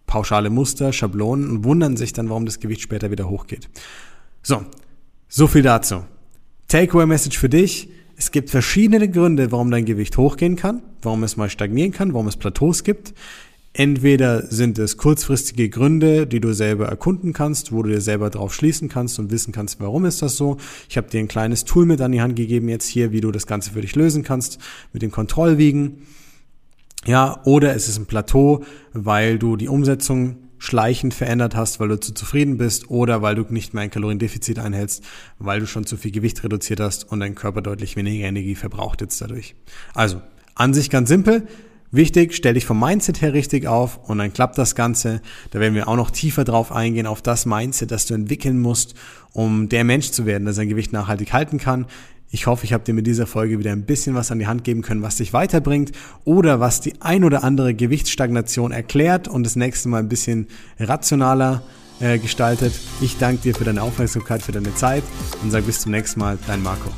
pauschale 0.06 0.50
Muster, 0.50 0.92
Schablonen 0.92 1.50
und 1.50 1.64
wundern 1.64 1.96
sich 1.96 2.12
dann, 2.12 2.28
warum 2.28 2.46
das 2.46 2.60
Gewicht 2.60 2.80
später 2.80 3.10
wieder 3.10 3.28
hochgeht. 3.28 3.68
So, 4.42 4.64
so 5.28 5.46
viel 5.46 5.62
dazu. 5.62 6.04
Takeaway-Message 6.68 7.38
für 7.38 7.48
dich. 7.48 7.90
Es 8.16 8.30
gibt 8.30 8.50
verschiedene 8.50 9.10
Gründe, 9.10 9.52
warum 9.52 9.70
dein 9.70 9.84
Gewicht 9.84 10.16
hochgehen 10.16 10.56
kann, 10.56 10.82
warum 11.02 11.22
es 11.22 11.36
mal 11.36 11.50
stagnieren 11.50 11.92
kann, 11.92 12.14
warum 12.14 12.28
es 12.28 12.36
Plateaus 12.36 12.82
gibt. 12.82 13.12
Entweder 13.78 14.46
sind 14.46 14.78
es 14.78 14.96
kurzfristige 14.96 15.68
Gründe, 15.68 16.26
die 16.26 16.40
du 16.40 16.54
selber 16.54 16.86
erkunden 16.86 17.34
kannst, 17.34 17.72
wo 17.72 17.82
du 17.82 17.90
dir 17.90 18.00
selber 18.00 18.30
drauf 18.30 18.54
schließen 18.54 18.88
kannst 18.88 19.18
und 19.18 19.30
wissen 19.30 19.52
kannst, 19.52 19.80
warum 19.80 20.06
ist 20.06 20.22
das 20.22 20.36
so. 20.36 20.56
Ich 20.88 20.96
habe 20.96 21.10
dir 21.10 21.20
ein 21.20 21.28
kleines 21.28 21.66
Tool 21.66 21.84
mit 21.84 22.00
an 22.00 22.12
die 22.12 22.22
Hand 22.22 22.36
gegeben 22.36 22.70
jetzt 22.70 22.86
hier, 22.86 23.12
wie 23.12 23.20
du 23.20 23.30
das 23.30 23.46
Ganze 23.46 23.72
für 23.72 23.82
dich 23.82 23.94
lösen 23.94 24.22
kannst 24.22 24.58
mit 24.94 25.02
dem 25.02 25.10
Kontrollwiegen. 25.10 26.06
Ja, 27.06 27.40
oder 27.44 27.74
es 27.74 27.88
ist 27.88 27.98
ein 27.98 28.06
Plateau, 28.06 28.64
weil 28.92 29.38
du 29.38 29.56
die 29.56 29.68
Umsetzung 29.68 30.36
schleichend 30.58 31.14
verändert 31.14 31.54
hast, 31.54 31.78
weil 31.78 31.88
du 31.88 32.00
zu 32.00 32.14
zufrieden 32.14 32.56
bist 32.56 32.90
oder 32.90 33.22
weil 33.22 33.34
du 33.34 33.44
nicht 33.48 33.74
mehr 33.74 33.84
ein 33.84 33.90
Kaloriendefizit 33.90 34.58
einhältst, 34.58 35.04
weil 35.38 35.60
du 35.60 35.66
schon 35.66 35.86
zu 35.86 35.96
viel 35.96 36.10
Gewicht 36.10 36.42
reduziert 36.42 36.80
hast 36.80 37.10
und 37.10 37.20
dein 37.20 37.34
Körper 37.34 37.62
deutlich 37.62 37.94
weniger 37.94 38.26
Energie 38.26 38.54
verbraucht 38.54 39.00
jetzt 39.00 39.20
dadurch. 39.20 39.54
Also, 39.94 40.20
an 40.54 40.74
sich 40.74 40.90
ganz 40.90 41.08
simpel. 41.08 41.46
Wichtig, 41.92 42.34
stell 42.34 42.54
dich 42.54 42.66
vom 42.66 42.80
Mindset 42.80 43.22
her 43.22 43.32
richtig 43.32 43.68
auf 43.68 44.08
und 44.08 44.18
dann 44.18 44.32
klappt 44.32 44.58
das 44.58 44.74
Ganze. 44.74 45.20
Da 45.50 45.60
werden 45.60 45.74
wir 45.74 45.86
auch 45.86 45.96
noch 45.96 46.10
tiefer 46.10 46.42
drauf 46.42 46.72
eingehen, 46.72 47.06
auf 47.06 47.22
das 47.22 47.46
Mindset, 47.46 47.92
das 47.92 48.06
du 48.06 48.14
entwickeln 48.14 48.58
musst, 48.58 48.94
um 49.32 49.68
der 49.68 49.84
Mensch 49.84 50.10
zu 50.10 50.26
werden, 50.26 50.44
der 50.44 50.54
sein 50.54 50.68
Gewicht 50.68 50.92
nachhaltig 50.92 51.32
halten 51.32 51.58
kann. 51.58 51.86
Ich 52.30 52.46
hoffe, 52.46 52.64
ich 52.64 52.72
habe 52.72 52.84
dir 52.84 52.92
mit 52.92 53.06
dieser 53.06 53.26
Folge 53.26 53.58
wieder 53.58 53.72
ein 53.72 53.84
bisschen 53.84 54.14
was 54.14 54.30
an 54.30 54.38
die 54.38 54.46
Hand 54.46 54.64
geben 54.64 54.82
können, 54.82 55.02
was 55.02 55.16
dich 55.16 55.32
weiterbringt 55.32 55.92
oder 56.24 56.60
was 56.60 56.80
die 56.80 57.00
ein 57.00 57.24
oder 57.24 57.44
andere 57.44 57.72
Gewichtsstagnation 57.74 58.72
erklärt 58.72 59.28
und 59.28 59.44
das 59.44 59.56
nächste 59.56 59.88
Mal 59.88 59.98
ein 59.98 60.08
bisschen 60.08 60.48
rationaler 60.78 61.62
äh, 62.00 62.18
gestaltet. 62.18 62.74
Ich 63.00 63.18
danke 63.18 63.42
dir 63.42 63.54
für 63.54 63.64
deine 63.64 63.82
Aufmerksamkeit, 63.82 64.42
für 64.42 64.52
deine 64.52 64.74
Zeit 64.74 65.04
und 65.42 65.50
sage 65.50 65.66
bis 65.66 65.80
zum 65.80 65.92
nächsten 65.92 66.20
Mal, 66.20 66.38
dein 66.46 66.62
Marco. 66.62 66.90